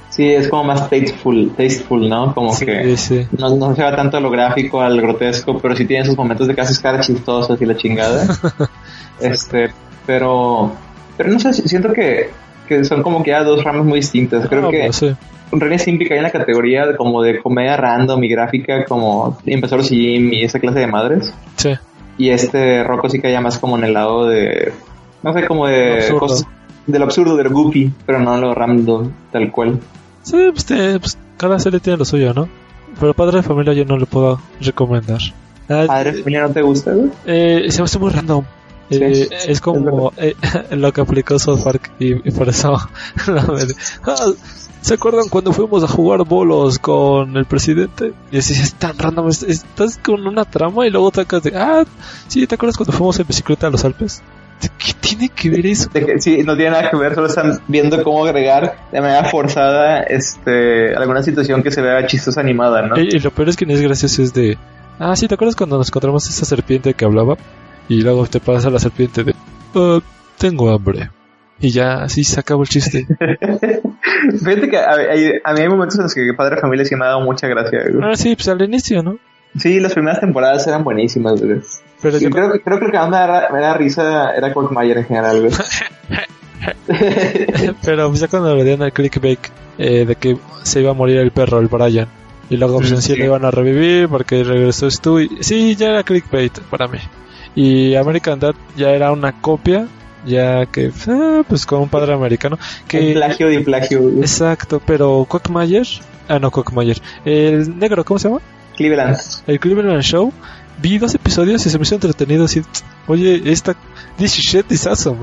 [0.09, 2.33] Sí, es como más tasteful, tasteful ¿no?
[2.33, 3.25] Como Sí, que sí.
[3.37, 6.47] no, no se va tanto a lo gráfico, al grotesco, pero sí tiene sus momentos
[6.47, 8.27] de casi cara chistosos y la chingada.
[9.21, 9.71] este,
[10.05, 10.73] pero,
[11.15, 12.29] pero no sé, si- siento que,
[12.77, 14.47] que son como que ya dos ramas muy distintas.
[14.47, 15.15] Creo Ah, que pues sí.
[15.51, 19.37] Ren y Stimpy cae en la categoría de como de comedia random y gráfica, como
[19.45, 21.33] Invasor Jim y esa clase de madres.
[21.57, 21.71] Sí.
[22.17, 24.71] Y este Rocco sí caía más como en el lado de,
[25.23, 26.19] no sé, como de Absurdo.
[26.19, 26.47] cosas,
[26.87, 29.79] de lo absurdo, de lo goofy, pero no lo random tal cual.
[30.23, 32.47] Sí, pues, tiene- pues, cada serie tiene lo suyo, ¿no?
[32.99, 35.19] Pero Padre de Familia yo no le puedo recomendar.
[35.69, 37.09] Ah, Padre, familia, ¿no te gusta, güey?
[37.25, 38.43] eh, se me hace muy random.
[38.91, 40.35] Sí, Eh, es- es es como eh,
[40.71, 42.77] lo que aplicó South Park y, y por eso
[44.05, 44.15] Ah,
[44.81, 48.13] ¿Se acuerdan cuando fuimos a jugar bolos con el presidente?
[48.31, 51.83] Y así es tan random, es- estás con una trama y luego sacas de, ah,
[52.27, 54.23] sí, ¿te acuerdas cuando fuimos en bicicleta a los Alpes?
[54.79, 55.89] ¿Qué tiene que ver eso?
[55.93, 59.23] De que, sí, no tiene nada que ver, solo están viendo cómo agregar de manera
[59.25, 62.99] forzada este alguna situación que se vea chistosa animada, ¿no?
[62.99, 64.57] Y, y lo peor es que no es gracioso, es de,
[64.99, 67.37] ah, sí, ¿te acuerdas cuando nos encontramos esa serpiente que hablaba?
[67.91, 69.35] Y luego te pasa la serpiente de,
[69.75, 69.99] "Ah,
[70.37, 71.09] tengo hambre.
[71.59, 73.05] Y ya, así se acabó el chiste.
[74.39, 77.03] Fíjate que a, a- a mí hay momentos en los que Padre Familia sí me
[77.03, 77.79] ha dado mucha gracia.
[77.91, 78.09] güey.
[78.09, 79.17] ah, sí, pues al inicio, ¿no?
[79.57, 81.59] Sí, las primeras temporadas eran buenísimas, güey.
[82.01, 84.31] Pero Yo yo creo, que- creo que lo que más me da, me da risa
[84.35, 85.51] era Mayer en general, güey.
[87.83, 89.39] Pero pues ya cuando le dieron al clickbait
[89.77, 92.07] eh, de que se iba a morir el perro, el Brian.
[92.49, 93.19] Y luego pues, Mm, en sí sí.
[93.19, 95.19] lo iban a revivir porque regresó Stu.
[95.19, 96.99] y- Sí, ya era clickbait para mí.
[97.55, 99.87] Y American Dad ya era una copia,
[100.25, 102.57] ya que eh, pues con un padre americano.
[102.57, 105.87] Un Que, plagio de plagio, exacto, pero Quackmayer,
[106.29, 108.41] ah no, Quackmayer, el negro, ¿cómo se llama?
[108.75, 109.17] Cleveland.
[109.47, 110.31] El Cleveland Show.
[110.81, 112.63] Vi dos episodios y se me hizo entretenido así,
[113.05, 113.75] oye, esta
[114.17, 115.19] this shit is awesome.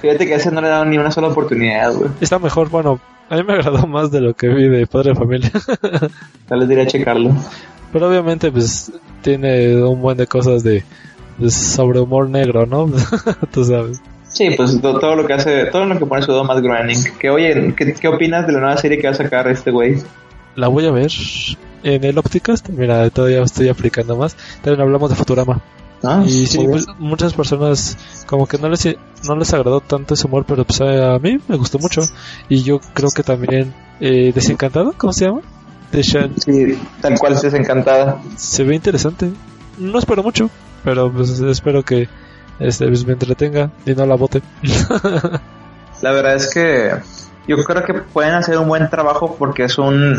[0.00, 2.10] Fíjate que a ese no le dado ni una sola oportunidad, güey.
[2.20, 3.00] Está mejor, bueno,
[3.30, 5.50] a mí me agradó más de lo que vi de Padre de Familia.
[6.48, 7.34] Tal vez diré a checarlo.
[7.92, 10.84] Pero obviamente, pues, tiene un buen de cosas de,
[11.38, 12.90] de sobre humor negro, ¿no?
[13.52, 14.00] Tú sabes.
[14.24, 17.02] Sí, pues to- todo lo que hace, todo lo que pone su más Groening.
[17.18, 19.96] Que oye, ¿qué, ¿qué opinas de la nueva serie que va a sacar este güey?
[20.54, 21.10] La voy a ver
[21.82, 22.68] en el Opticast.
[22.68, 24.36] Mira, todavía estoy aplicando más.
[24.62, 25.60] También hablamos de Futurama.
[26.02, 28.86] Ah, Y sí, pues, muchas personas como que no les,
[29.24, 32.02] no les agradó tanto ese humor, pero pues a mí me gustó mucho.
[32.48, 35.40] Y yo creo que también eh, Desencantado, ¿cómo se llama?
[35.92, 36.32] De Shan.
[36.38, 38.20] Sí, tal cual estés encantada.
[38.36, 39.30] Se ve interesante.
[39.78, 40.50] No espero mucho,
[40.84, 42.08] pero pues espero que
[42.58, 44.42] este, pues, me entretenga y no la bote.
[46.02, 46.90] La verdad es que
[47.46, 50.16] yo creo que pueden hacer un buen trabajo porque es un,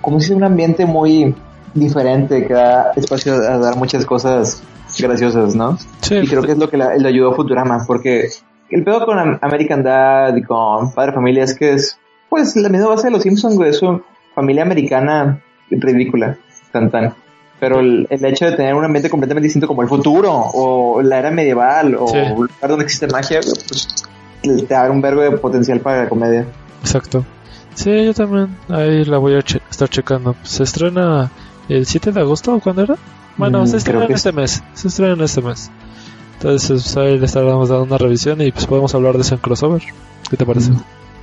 [0.00, 1.34] como si un ambiente muy
[1.74, 4.62] diferente que da espacio a dar muchas cosas
[4.98, 5.78] graciosas, ¿no?
[6.00, 8.28] Sí, Y creo que es lo que la- le ayudó a Futurama, porque
[8.70, 11.98] el pedo con Am- American Dad y con Padre Familia es que es,
[12.28, 14.00] pues, la misma base de los Simpsons, güey, es una
[14.34, 16.36] familia americana ridícula,
[16.72, 17.14] tan tan.
[17.60, 21.18] Pero el, el hecho de tener un ambiente completamente distinto como el futuro, o la
[21.18, 22.16] era medieval, o Sí.
[22.18, 24.04] un lugar donde existe magia, pues,
[24.66, 26.44] te abre un verbo de potencial para la comedia.
[26.80, 27.24] Exacto.
[27.74, 28.48] Sí, yo también.
[28.68, 30.34] Ahí la voy a che- estar checando.
[30.42, 31.30] Se estrena
[31.68, 32.96] el 7 de agosto o cuándo era?
[33.36, 34.62] Bueno, Mm, se estrena en este mes.
[34.74, 35.70] Se estrena en este mes.
[36.34, 39.40] Entonces, pues, ahí le estaremos dando una revisión y pues podemos hablar de eso en
[39.40, 39.82] crossover.
[40.28, 40.72] ¿Qué te parece?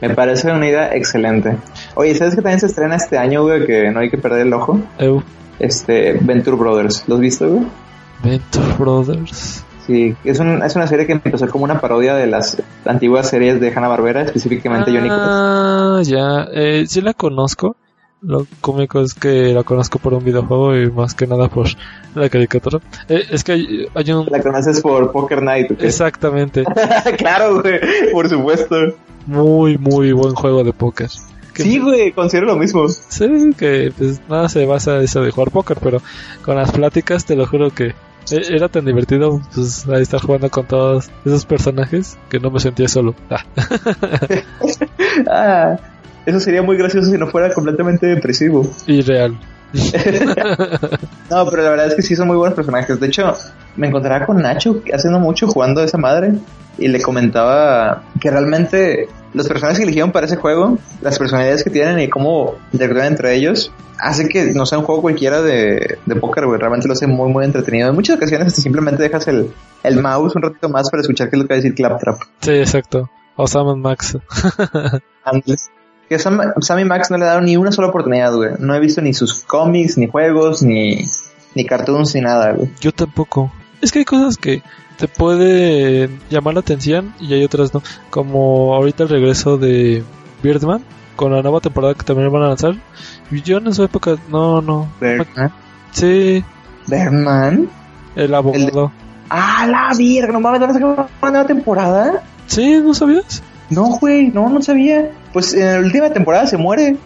[0.02, 1.58] Me parece una idea excelente.
[1.96, 4.54] Oye, ¿sabes que también se estrena este año, güey, que no hay que perder el
[4.54, 4.80] ojo?
[5.60, 7.04] Este, Venture Brothers.
[7.08, 7.66] ¿Lo has visto, güey?
[8.24, 9.64] Venture Brothers.
[9.86, 13.60] Sí, es, un- es una serie que empezó como una parodia de las antiguas series
[13.60, 15.20] de Hanna-Barbera, específicamente Johnny Quest.
[15.22, 16.48] Ah, ya.
[16.54, 17.76] Eh, sí la conozco.
[18.22, 21.68] Lo cómico es que la conozco por un videojuego y más que nada por
[22.16, 22.80] la caricatura.
[23.08, 24.26] Eh, es que hay, hay un...
[24.30, 25.72] La conoces por Poker Night.
[25.82, 26.66] Exactamente.
[27.18, 27.80] claro, güey,
[28.12, 28.76] por supuesto.
[29.26, 31.10] Muy, muy buen juego de póker.
[31.54, 32.88] Que- Sí, güey, considero lo mismo.
[32.90, 36.02] Sí, que pues nada se basa en eso de jugar póker, pero
[36.44, 37.94] con las pláticas te lo juro que
[38.32, 42.60] e- era tan divertido pues ahí estar jugando con todos esos personajes que no me
[42.60, 43.16] sentía solo.
[43.30, 43.44] Ah,
[45.28, 45.78] Ah,
[46.30, 48.70] eso sería muy gracioso si no fuera completamente depresivo.
[48.88, 49.38] y real.
[51.30, 53.00] No, pero la verdad es que sí son muy buenos personajes.
[53.00, 53.36] De hecho,
[53.76, 56.34] me encontraba con Nacho hace no mucho jugando a esa madre
[56.80, 61.70] y le comentaba que realmente los personajes que eligieron para ese juego, las personalidades que
[61.70, 66.16] tienen y cómo interactúan entre ellos, hace que no sea un juego cualquiera de, de
[66.16, 66.60] póker, güey.
[66.60, 67.90] Realmente lo hace muy, muy entretenido.
[67.90, 69.52] En muchas ocasiones hasta simplemente dejas el,
[69.84, 72.20] el mouse un ratito más para escuchar qué es lo que va a decir Claptrap.
[72.42, 73.08] Sí, exacto.
[73.36, 74.18] O Sam Max.
[76.10, 78.52] Que Sam, Sam y Max no le dieron ni una sola oportunidad, güey.
[78.60, 81.06] No he visto ni sus cómics, ni juegos, ni,
[81.54, 82.70] ni cartoons, ni nada, güey.
[82.82, 83.52] Yo tampoco.
[83.82, 84.64] Es que hay cosas que
[84.98, 87.84] te puede llamar la atención y hay otras no.
[88.10, 90.04] Como ahorita el regreso de
[90.44, 90.84] Birdman
[91.16, 92.76] con la nueva temporada que también van a lanzar.
[93.30, 94.88] Yo en esa época, no, no.
[95.00, 95.52] Bergman.
[95.92, 96.44] Sí,
[96.88, 97.70] Bergman.
[98.16, 98.92] el abogado.
[99.30, 99.92] ¡Ah, la!
[100.32, 102.24] ¿No mames, van a sacar una nueva temporada?
[102.48, 103.44] Sí, ¿no sabías?
[103.70, 105.12] No, güey, no, no sabía.
[105.34, 106.98] Pues en la última temporada se muere.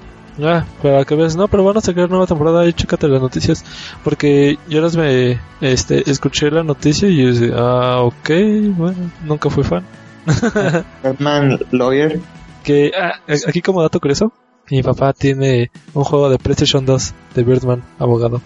[0.42, 3.64] Ah, para que veas, no, pero van a sacar nueva temporada y chécate las noticias.
[4.04, 8.30] Porque yo las me este, escuché la noticia y yo decía, ah, ok,
[8.76, 9.84] bueno, nunca fui fan.
[11.04, 12.20] Bergman Lawyer.
[12.64, 14.32] Que ah, aquí como dato curioso,
[14.72, 18.42] mi papá tiene un juego de PlayStation 2 de Birdman, abogado.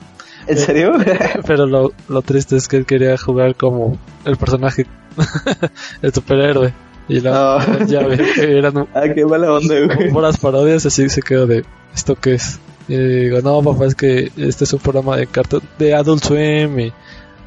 [0.47, 0.93] ¿En serio?
[1.45, 4.87] Pero lo, lo triste es que él quería jugar como el personaje,
[6.01, 6.73] el superhéroe.
[7.09, 7.31] Y la,
[7.79, 7.85] No.
[7.85, 10.11] ya ve que eran ah, qué mala onda, güey.
[10.11, 11.63] puras parodias, así se quedó de
[11.95, 12.59] ¿esto qué es?
[12.89, 16.79] Y digo, no, papá, es que este es un programa de cartón de Adult Swim
[16.79, 16.93] y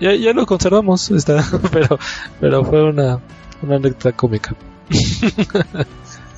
[0.01, 1.99] ya, ya lo conservamos, está, pero,
[2.41, 3.21] pero fue una,
[3.63, 4.55] una anécdota cómica.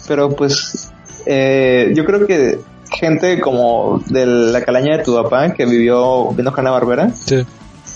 [0.08, 0.92] Pero pues,
[1.26, 2.58] eh, yo creo que
[2.90, 7.44] gente como de la calaña de tu papá que vivió viendo Hanna Barbera, Sí.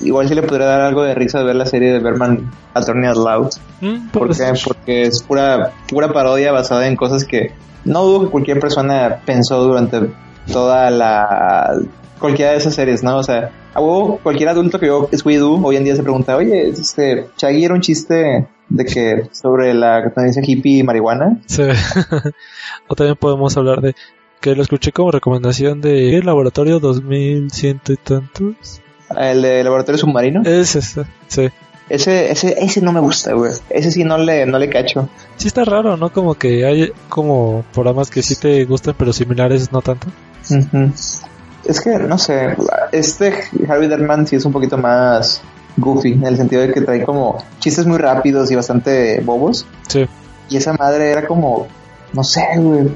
[0.00, 3.16] Igual sí le podría dar algo de risa ver la serie de Bergman Attorney at
[3.16, 3.48] Law.
[3.80, 4.52] Mm, ¿Por pues, qué?
[4.64, 7.52] Porque es pura, pura parodia basada en cosas que
[7.84, 10.10] no dudo que cualquier persona pensó durante
[10.52, 11.78] toda la...
[12.18, 13.18] cualquiera de esas series, ¿no?
[13.18, 16.68] O sea, a huevo, cualquier adulto que vio Scooby-Doo hoy en día se pregunta, oye,
[16.68, 21.40] este, Shaggy era un chiste de que sobre la tendencia hippie y marihuana.
[21.46, 21.62] Sí.
[22.88, 23.94] o también podemos hablar de
[24.40, 26.22] que lo escuché como recomendación de ¿qué?
[26.22, 28.82] Laboratorio 2100 y tantos.
[29.10, 30.42] El de Laboratorio Submarino.
[30.44, 31.48] Es ese, sí.
[31.88, 33.52] Ese, ese, ese no me gusta, güey.
[33.70, 35.08] Ese sí no le, no le cacho.
[35.36, 36.10] Sí está raro, ¿no?
[36.10, 40.08] Como que hay como programas que sí te gustan pero similares no tanto.
[41.64, 42.56] Es que, no sé,
[42.92, 43.32] este
[43.68, 45.42] Harvey Derman sí es un poquito más
[45.76, 49.66] goofy, en el sentido de que trae como chistes muy rápidos y bastante bobos.
[49.88, 50.06] Sí.
[50.48, 51.66] Y esa madre era como,
[52.12, 52.88] no sé, güey,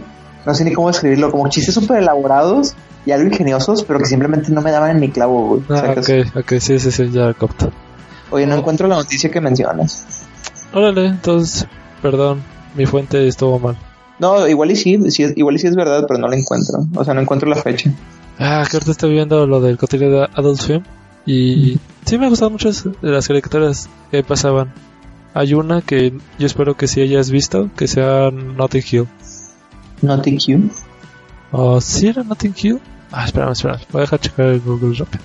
[0.46, 2.74] no sé ni cómo describirlo, como chistes súper elaborados
[3.06, 5.62] y algo ingeniosos, pero que simplemente no me daban en mi clavo, güey.
[5.70, 7.70] Ah, ok, ok, sí, sí, sí, ya capto.
[8.30, 10.26] Oye, no encuentro la noticia que mencionas.
[10.72, 11.66] Órale, entonces,
[12.00, 12.42] perdón,
[12.74, 13.76] mi fuente estuvo mal.
[14.18, 16.86] No, igual y sí, sí igual y sí es verdad, pero no la encuentro.
[16.94, 17.90] O sea, no encuentro la fecha.
[18.38, 20.82] Ah, que ahorita estoy viendo lo del contenido de Adult Swim
[21.26, 24.72] y sí me gustan muchas de las caricaturas que pasaban.
[25.34, 29.08] Hay una que yo espero que sí hayas visto, que sea Notting Hill.
[30.02, 30.70] Notting Q.
[31.52, 32.80] ¿O sí era Notting Hill?
[33.12, 35.22] Ah, espérame, espérame, voy a dejar checar el Google rápido.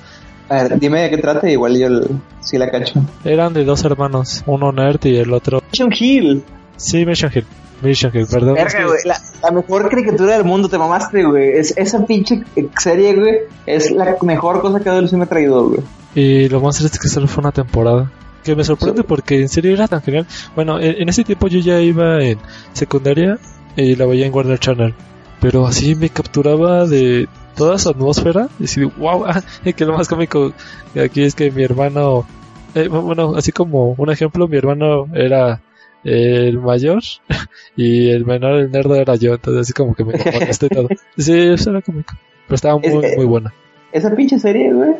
[0.49, 3.03] A ver, dime de qué trata, igual yo el- sí la cacho.
[3.23, 5.61] Eran de dos hermanos, uno nerd y el otro...
[5.71, 6.43] Mission Hill.
[6.77, 7.45] Sí, Mission Hill.
[7.81, 8.55] Mission Hill, perdón.
[8.55, 8.99] Verga, güey.
[9.05, 11.49] La, la mejor caricatura del mundo, te mamaste, güey.
[11.57, 12.43] Es, esa pinche
[12.79, 15.81] serie, güey, es la mejor cosa que Swim me ha traído, güey.
[16.15, 18.11] Y lo más triste es que solo fue una temporada.
[18.43, 20.27] Que me sorprende porque en serio era tan genial.
[20.55, 22.37] Bueno, en, en ese tiempo yo ya iba en
[22.73, 23.37] secundaria
[23.75, 24.93] y la veía en Warner Channel.
[25.41, 28.47] Pero así me capturaba de toda su atmósfera.
[28.59, 29.25] Y así, wow,
[29.75, 30.53] que lo más cómico
[30.93, 32.25] de aquí es que mi hermano,
[32.73, 35.61] eh, bueno, así como un ejemplo, mi hermano era
[36.03, 37.01] el mayor
[37.75, 39.33] y el menor, el nerd era yo.
[39.33, 40.87] Entonces así como que me molesté todo.
[41.17, 42.13] Sí, eso era cómico.
[42.47, 43.53] Pero estaba muy, Es- muy buena.
[43.91, 44.91] Esa pinche serie, güey,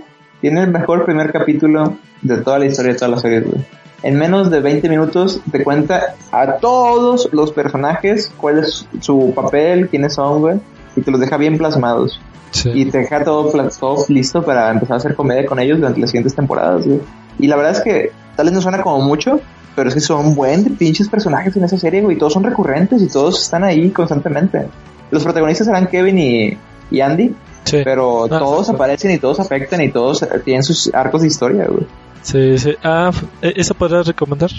[0.42, 3.62] tiene el mejor primer capítulo de toda la historia de todas las series, güey.
[4.04, 9.90] En menos de 20 minutos te cuenta a todos los personajes cuál es su papel,
[9.90, 10.60] quiénes son, güey,
[10.96, 12.20] y te los deja bien plasmados.
[12.52, 12.70] Sí.
[12.74, 16.10] Y te deja todo, todo listo para empezar a hacer comedia con ellos durante las
[16.12, 17.02] siguientes temporadas, güey.
[17.40, 19.40] Y la verdad es que tal vez no suena como mucho,
[19.76, 22.18] pero es que son buen de pinches personajes en esa serie, güey.
[22.18, 24.68] Todos son recurrentes y todos están ahí constantemente.
[25.12, 26.58] Los protagonistas serán Kevin y,
[26.92, 27.36] y Andy,
[27.66, 27.82] Sí.
[27.84, 31.66] pero Ah, todos aparecen y todos afectan y todos eh, tienen sus arcos de historia,
[31.68, 31.86] güey.
[32.26, 32.74] Sí, sí.
[32.84, 33.12] Ah,
[33.42, 34.50] ¿e- ¿eso podrías recomendar?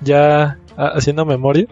[0.00, 1.66] Ya ah, haciendo memoria.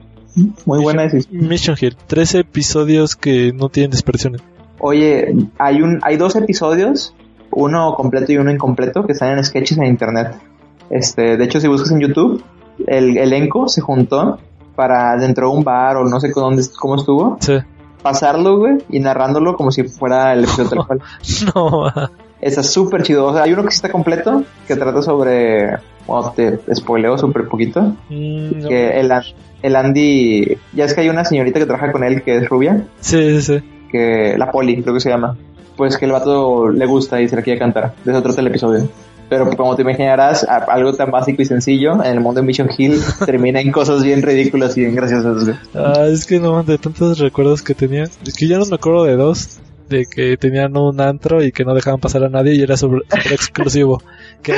[0.66, 1.48] Muy buena decisión.
[1.48, 1.96] Mission Hill.
[2.06, 4.42] 13 episodios que no tienen desperdiciones.
[4.78, 7.14] Oye, hay un, hay dos episodios,
[7.50, 10.34] uno completo y uno incompleto, que están en sketches en internet.
[10.90, 12.44] Este, de hecho, si buscas en YouTube,
[12.86, 14.38] el elenco se juntó
[14.76, 17.54] para dentro de un bar o no sé dónde, cómo estuvo, Sí.
[18.02, 21.02] pasarlo, güey, y narrándolo como si fuera el episodio tal cual.
[21.54, 21.92] No.
[22.40, 23.26] Está súper chido.
[23.26, 25.76] O sea, hay uno que sí está completo, que trata sobre,
[26.06, 28.68] bueno, te spoileo súper poquito, mm, no.
[28.68, 29.10] que el,
[29.62, 32.84] el Andy, ya es que hay una señorita que trabaja con él que es rubia,
[33.00, 33.62] Sí, sí, sí.
[33.90, 35.36] que la Poli, creo que se llama.
[35.76, 37.94] Pues que el vato le gusta y se la quiere cantar.
[38.04, 38.88] De ese otro telepisodio.
[39.28, 42.98] Pero como te imaginarás, algo tan básico y sencillo en el mundo de Mission Hill
[43.26, 45.54] termina en cosas bien ridículas y bien graciosas.
[45.74, 48.04] Ah, es que no, de tantos recuerdos que tenía.
[48.24, 49.58] Es que ya no me acuerdo de dos.
[49.88, 53.02] De que tenían un antro y que no dejaban pasar a nadie y era sobre,
[53.08, 54.02] sobre exclusivo.
[54.40, 54.54] Que,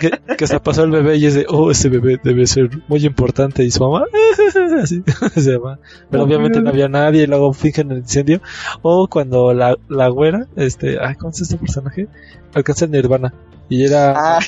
[0.00, 3.04] que, que se pasó el bebé y es de, oh, ese bebé debe ser muy
[3.04, 3.62] importante.
[3.62, 4.06] Y su mamá,
[4.82, 5.02] así
[5.34, 5.78] se llama.
[6.10, 8.40] Pero obviamente no había nadie y luego fingen el incendio.
[8.80, 12.08] O cuando la, la güera, este, ay, ¿cómo es este personaje?
[12.54, 13.34] Alcanza el Nirvana.
[13.68, 14.40] Y era, Ah,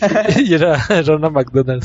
[0.42, 1.84] y era Rona McDonald.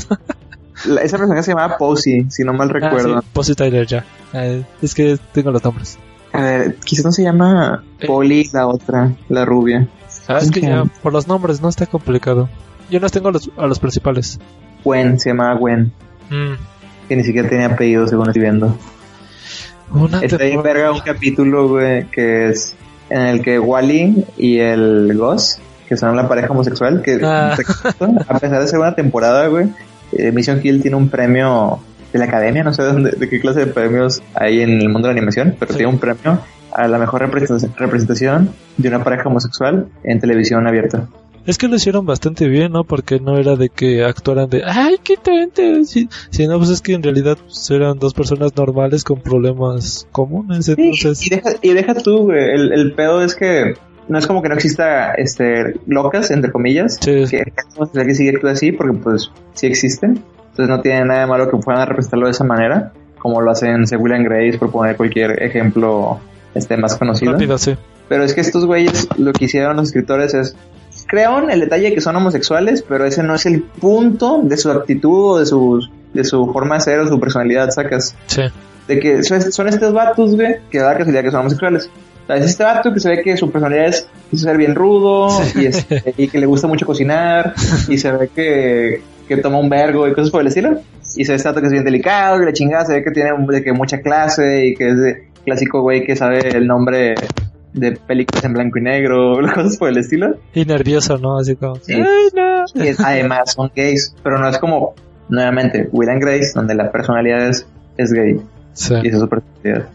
[0.86, 3.16] la- esa persona se llamaba Posey, si no mal recuerdo.
[3.16, 4.04] Ah, sí, Posey Tyler ya.
[4.32, 5.98] Eh, es que tengo los nombres.
[6.32, 8.06] A ver, quizás no se llama Eh.
[8.06, 9.88] Poli la otra, la rubia.
[10.28, 12.48] Ah, es que ya por los nombres no está complicado.
[12.90, 14.38] Yo no tengo a los, a los principales.
[14.84, 15.92] Gwen, se llamaba Gwen.
[17.08, 18.76] Que ni siquiera tenía apellido, según estoy viendo.
[19.92, 22.74] Una Está ahí, verga, un capítulo, güey, que es
[23.08, 25.58] en el que Wally y el Gus,
[25.88, 27.56] que son la pareja homosexual, que Ah.
[28.28, 29.66] a pesar de ser una temporada, güey,
[30.12, 31.80] eh, Mission Hill tiene un premio
[32.12, 34.88] de la academia, no sé de, dónde, de qué clase de premios hay en el
[34.88, 35.78] mundo de la animación, pero Sí.
[35.78, 36.40] tiene un premio
[36.72, 41.08] a la mejor representación- de una pareja homosexual en televisión abierta.
[41.46, 42.84] Es que lo hicieron bastante bien, ¿no?
[42.84, 45.84] Porque no era de que actuaran de, ay, qué tonto.
[45.84, 50.68] Si, sino pues es que en realidad pues, eran dos personas normales con problemas comunes.
[50.68, 53.74] Entonces, Y deja, y deja tú, güey, el, el pedo es que
[54.08, 57.24] no es como que no exista este locas, entre comillas, Sí.
[57.30, 60.22] que que actúa así, porque pues sí existen.
[60.60, 63.86] Entonces no tiene nada de malo que puedan representarlo de esa manera, como lo hacen
[63.86, 66.20] The Will and Grace, por poner cualquier ejemplo
[66.54, 67.32] este más conocido.
[67.32, 67.76] rápido, sí.
[68.10, 70.54] Pero es que estos güeyes lo que hicieron los escritores es
[71.06, 74.70] crearon el detalle de que son homosexuales, pero ese no es el punto de su
[74.70, 78.14] actitud o de su, de su forma de ser o su personalidad, sacas.
[78.26, 78.42] Sí.
[78.86, 81.88] De que son, estos vatos, güey, que da la casualidad que son homosexuales.
[82.24, 84.74] O sea, es este vato que se ve que su personalidad es, es ser bien
[84.74, 87.54] rudo y, este, y que le gusta mucho cocinar
[87.88, 89.02] y se ve que,
[89.36, 90.80] que toma un vergo y cosas por el estilo.
[91.16, 93.30] Y se ve este que es bien delicado y la chingada se ve que tiene
[93.48, 97.14] de que mucha clase y que es de clásico güey que sabe el nombre
[97.72, 100.34] de películas en blanco y negro, cosas por el estilo.
[100.52, 101.38] Y nervioso, ¿no?
[101.38, 101.94] Así como, Sí.
[101.94, 102.64] ay, no.
[102.84, 104.94] Y es- además son gays, pero no es como,
[105.28, 107.66] nuevamente, Will and Grace, donde la personalidad es,
[107.96, 108.40] es gay
[108.72, 108.94] Sí.
[109.02, 109.88] y esa es su personalidad.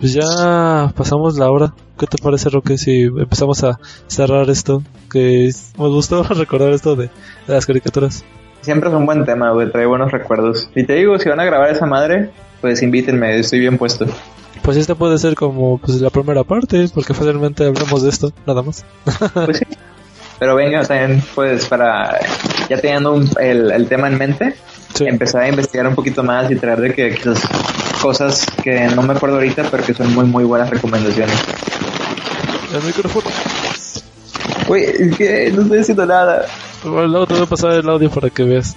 [0.00, 1.74] Pues ya pasamos la hora.
[1.98, 4.82] ¿Qué te parece, Roque, si empezamos a cerrar esto?
[5.12, 7.04] Que me gustó recordar esto de,
[7.46, 8.24] de las caricaturas.
[8.62, 10.68] Siempre es un buen tema, güey, trae buenos recuerdos.
[10.74, 14.06] Y te digo, si van a grabar esa madre, pues invítenme, estoy bien puesto.
[14.62, 18.62] Pues esta puede ser como pues, la primera parte, porque fácilmente hablamos de esto, nada
[18.62, 18.84] más.
[19.34, 19.64] Pues sí.
[20.38, 22.18] Pero venga, también, pues, para,
[22.68, 24.54] ya teniendo un- el, el tema en mente,
[24.94, 25.04] Sí.
[25.06, 27.40] empezar a investigar un poquito más y traer de que quizás
[28.02, 31.34] cosas que no me acuerdo ahorita, pero que son muy, muy buenas recomendaciones.
[32.74, 33.26] El micrófono.
[34.66, 36.46] Güey, es que no estoy haciendo nada.
[36.84, 38.76] Bueno, luego te voy a pasar el audio para que veas.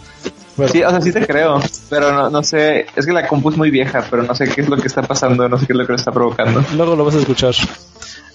[0.58, 1.60] Bueno, Sí, o sea, sí te creo,
[1.90, 4.62] pero no, no sé, es que la compu es muy vieja, pero no sé qué
[4.62, 6.64] es lo que está pasando, no sé qué es lo que lo está provocando.
[6.76, 7.54] luego lo vas a escuchar.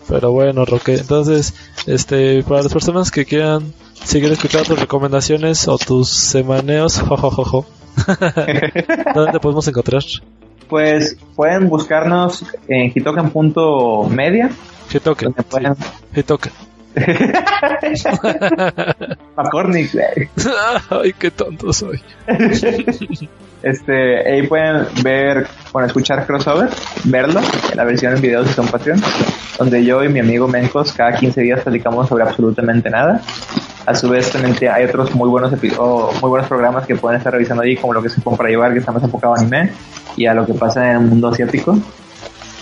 [0.07, 1.55] Pero bueno, Roque, entonces,
[1.86, 3.72] este, para las personas que quieran
[4.05, 7.64] seguir escuchando tus recomendaciones o tus semaneos, jojojojo,
[9.14, 10.03] ¿dónde te podemos encontrar?
[10.68, 14.51] Pues pueden buscarnos en hitoken.media.
[14.92, 15.34] Hitoken.
[16.14, 16.53] Hitoken.
[19.93, 20.28] Güey.
[20.91, 22.01] Ay, qué tonto soy.
[23.62, 26.70] Este, ahí pueden ver, bueno, escuchar crossover,
[27.05, 29.01] verlo, en la versión en videos de Son Patreon,
[29.59, 33.20] donde yo y mi amigo Mencos cada 15 días platicamos sobre absolutamente nada.
[33.86, 37.18] A su vez, también hay otros muy buenos epi- o muy buenos programas que pueden
[37.18, 39.72] estar revisando allí, como lo que se compra llevar, que está más enfocado a anime,
[40.16, 41.78] y a lo que pasa en el mundo asiático.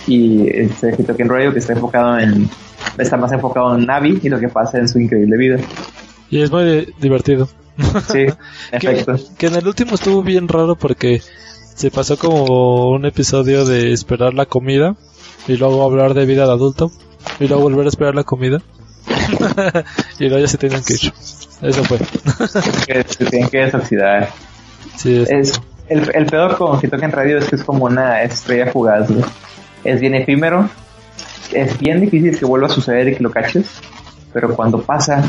[0.07, 2.49] Y este Hitoken Radio, que está enfocado en,
[2.99, 5.57] está más enfocado en Navi y lo que pasa en su increíble vida.
[6.29, 7.47] Y es muy divertido.
[8.11, 8.25] Sí,
[8.71, 9.15] Que, efecto.
[9.37, 11.21] que en el último estuvo bien raro porque
[11.75, 14.95] se pasó como un episodio de esperar la comida
[15.47, 16.91] y luego hablar de vida de adulto
[17.39, 18.61] y luego volver a esperar la comida
[20.19, 21.13] y luego ya se tenían que ir.
[21.61, 21.97] Eso fue.
[22.87, 24.29] Que se tienen que desoxidar.
[24.97, 28.71] Sí, es- Es, el, el peor con Hitoken Radio es que es como una estrella
[28.71, 29.09] fugaz.
[29.83, 30.69] Es bien efímero.
[31.51, 33.67] Es bien difícil que vuelva a suceder y que lo caches.
[34.33, 35.23] Pero cuando pasa,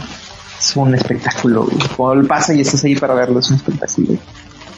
[0.59, 1.67] es un espectáculo.
[1.97, 4.19] Cuando pasa y estás ahí para verlo, es un espectáculo.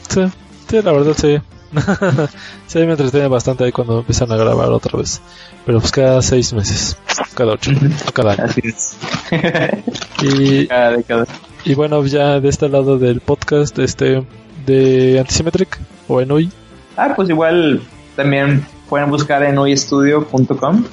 [0.09, 0.23] sí,
[0.69, 1.39] sí, la verdad sí.
[2.67, 5.21] sí, me entretiene bastante ahí cuando empiezan a grabar otra vez.
[5.65, 6.97] Pero pues cada seis meses,
[7.35, 7.71] cada ocho,
[8.09, 8.45] o cada año.
[8.45, 8.97] Así es.
[10.23, 11.27] Y, Cada década.
[11.65, 14.25] y bueno, ya de este lado del podcast, este,
[14.67, 16.49] de Antisymmetric o Enui,
[16.97, 17.83] Ah, pues igual
[18.15, 20.85] también pueden buscar en hoyestudio.com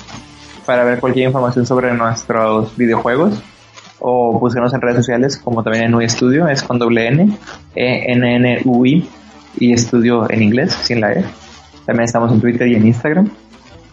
[0.70, 3.42] para ver cualquier información sobre nuestros videojuegos
[3.98, 7.36] o búsquenos en redes sociales como también en Hoy Estudio, es con doble N,
[7.74, 9.10] E N N U I
[9.58, 11.26] y estudio en inglés sin la E.
[11.88, 13.32] También estamos en Twitter y en Instagram.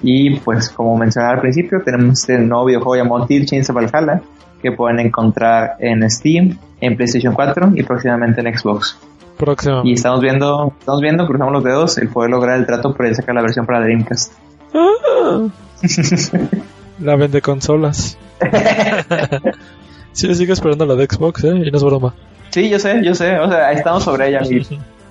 [0.03, 4.20] Y pues como mencionaba al principio, tenemos el nuevo videojuego llamado Tear Chains of Valhalla
[4.61, 8.99] que pueden encontrar en Steam, en PlayStation 4 y próximamente en Xbox.
[9.39, 9.81] próximo.
[9.83, 13.35] Y estamos viendo, estamos viendo, cruzamos los dedos, el poder lograr el trato para sacar
[13.35, 14.35] la versión para Dreamcast.
[14.74, 15.49] Ah.
[16.99, 18.16] La vende consolas.
[20.12, 21.62] sí, sigue esperando la de Xbox, ¿eh?
[21.64, 22.14] Y no es broma.
[22.51, 24.41] Sí, yo sé, yo sé, o sea, ahí estamos sobre ella,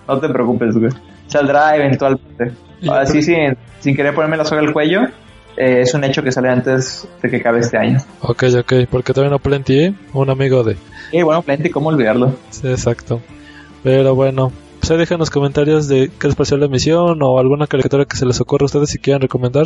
[0.08, 0.92] no te preocupes, güey.
[1.28, 2.54] Saldrá eventualmente.
[2.90, 5.04] Así sin, sin querer ponerme la soga al cuello,
[5.58, 8.00] eh, es un hecho que sale antes de que acabe este año.
[8.22, 9.94] Ok, ok, porque todavía no Plenty, ¿eh?
[10.14, 10.76] Un amigo de...
[11.12, 12.36] Y bueno, Plenty, ¿cómo olvidarlo?
[12.50, 13.22] Sí, exacto.
[13.84, 17.68] Pero bueno, pues ahí dejen los comentarios de qué les pareció la emisión o alguna
[17.68, 19.66] caricatura que se les ocurra a ustedes si quieren recomendar.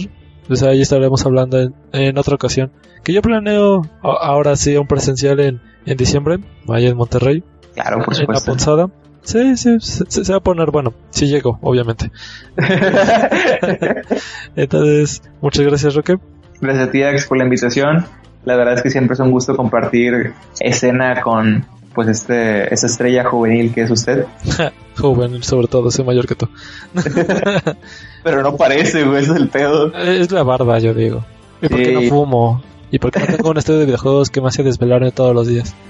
[0.50, 2.72] Pues ahí estaremos hablando en, en otra ocasión.
[3.06, 7.42] Que yo planeo ahora sí un presencial en, en diciembre, allá en Monterrey,
[7.76, 8.52] Claro, por en la supuesto.
[8.52, 8.88] Ponzada.
[9.22, 10.94] Sí, sí, se, se- va a poner bueno.
[11.12, 12.12] Si llego, obviamente.
[14.56, 16.18] Entonces, muchas gracias, Roque.
[16.62, 18.06] Gracias a ti, Alex, por la invitación.
[18.46, 23.24] La verdad es que siempre es un gusto compartir escena con pues este esa estrella
[23.26, 24.26] juvenil que es usted.
[24.98, 26.48] Joven, sobre todo, soy mayor que tú.
[28.24, 29.94] Pero no parece, güey, es el pedo.
[29.96, 31.24] Es la barba, yo digo.
[31.62, 32.10] ¿Y por qué no Sí.
[32.10, 32.62] fumo?
[32.92, 35.48] ¿Y por qué no tengo un estudio de videojuegos que me hace desvelarme todos los
[35.48, 35.74] días?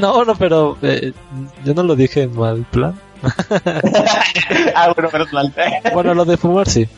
[0.00, 1.12] No, no, pero eh,
[1.64, 2.94] yo no lo dije en mal plan.
[4.74, 5.52] ah, bueno, mal.
[5.92, 6.88] Bueno, lo de fumar sí.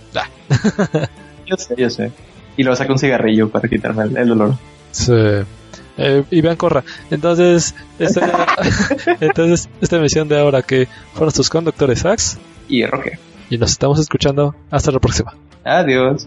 [1.46, 2.12] yo sé, yo sé.
[2.56, 4.54] Y luego saco un cigarrillo para quitarme el, el dolor.
[4.90, 5.12] Sí.
[5.96, 6.82] Eh, y vean, corra.
[7.10, 8.46] Entonces, esta,
[9.20, 12.38] entonces, esta emisión de ahora que fueron sus conductores Sax
[12.68, 13.18] Y Roque.
[13.50, 14.54] y nos estamos escuchando.
[14.70, 15.34] Hasta la próxima.
[15.64, 16.26] Adiós.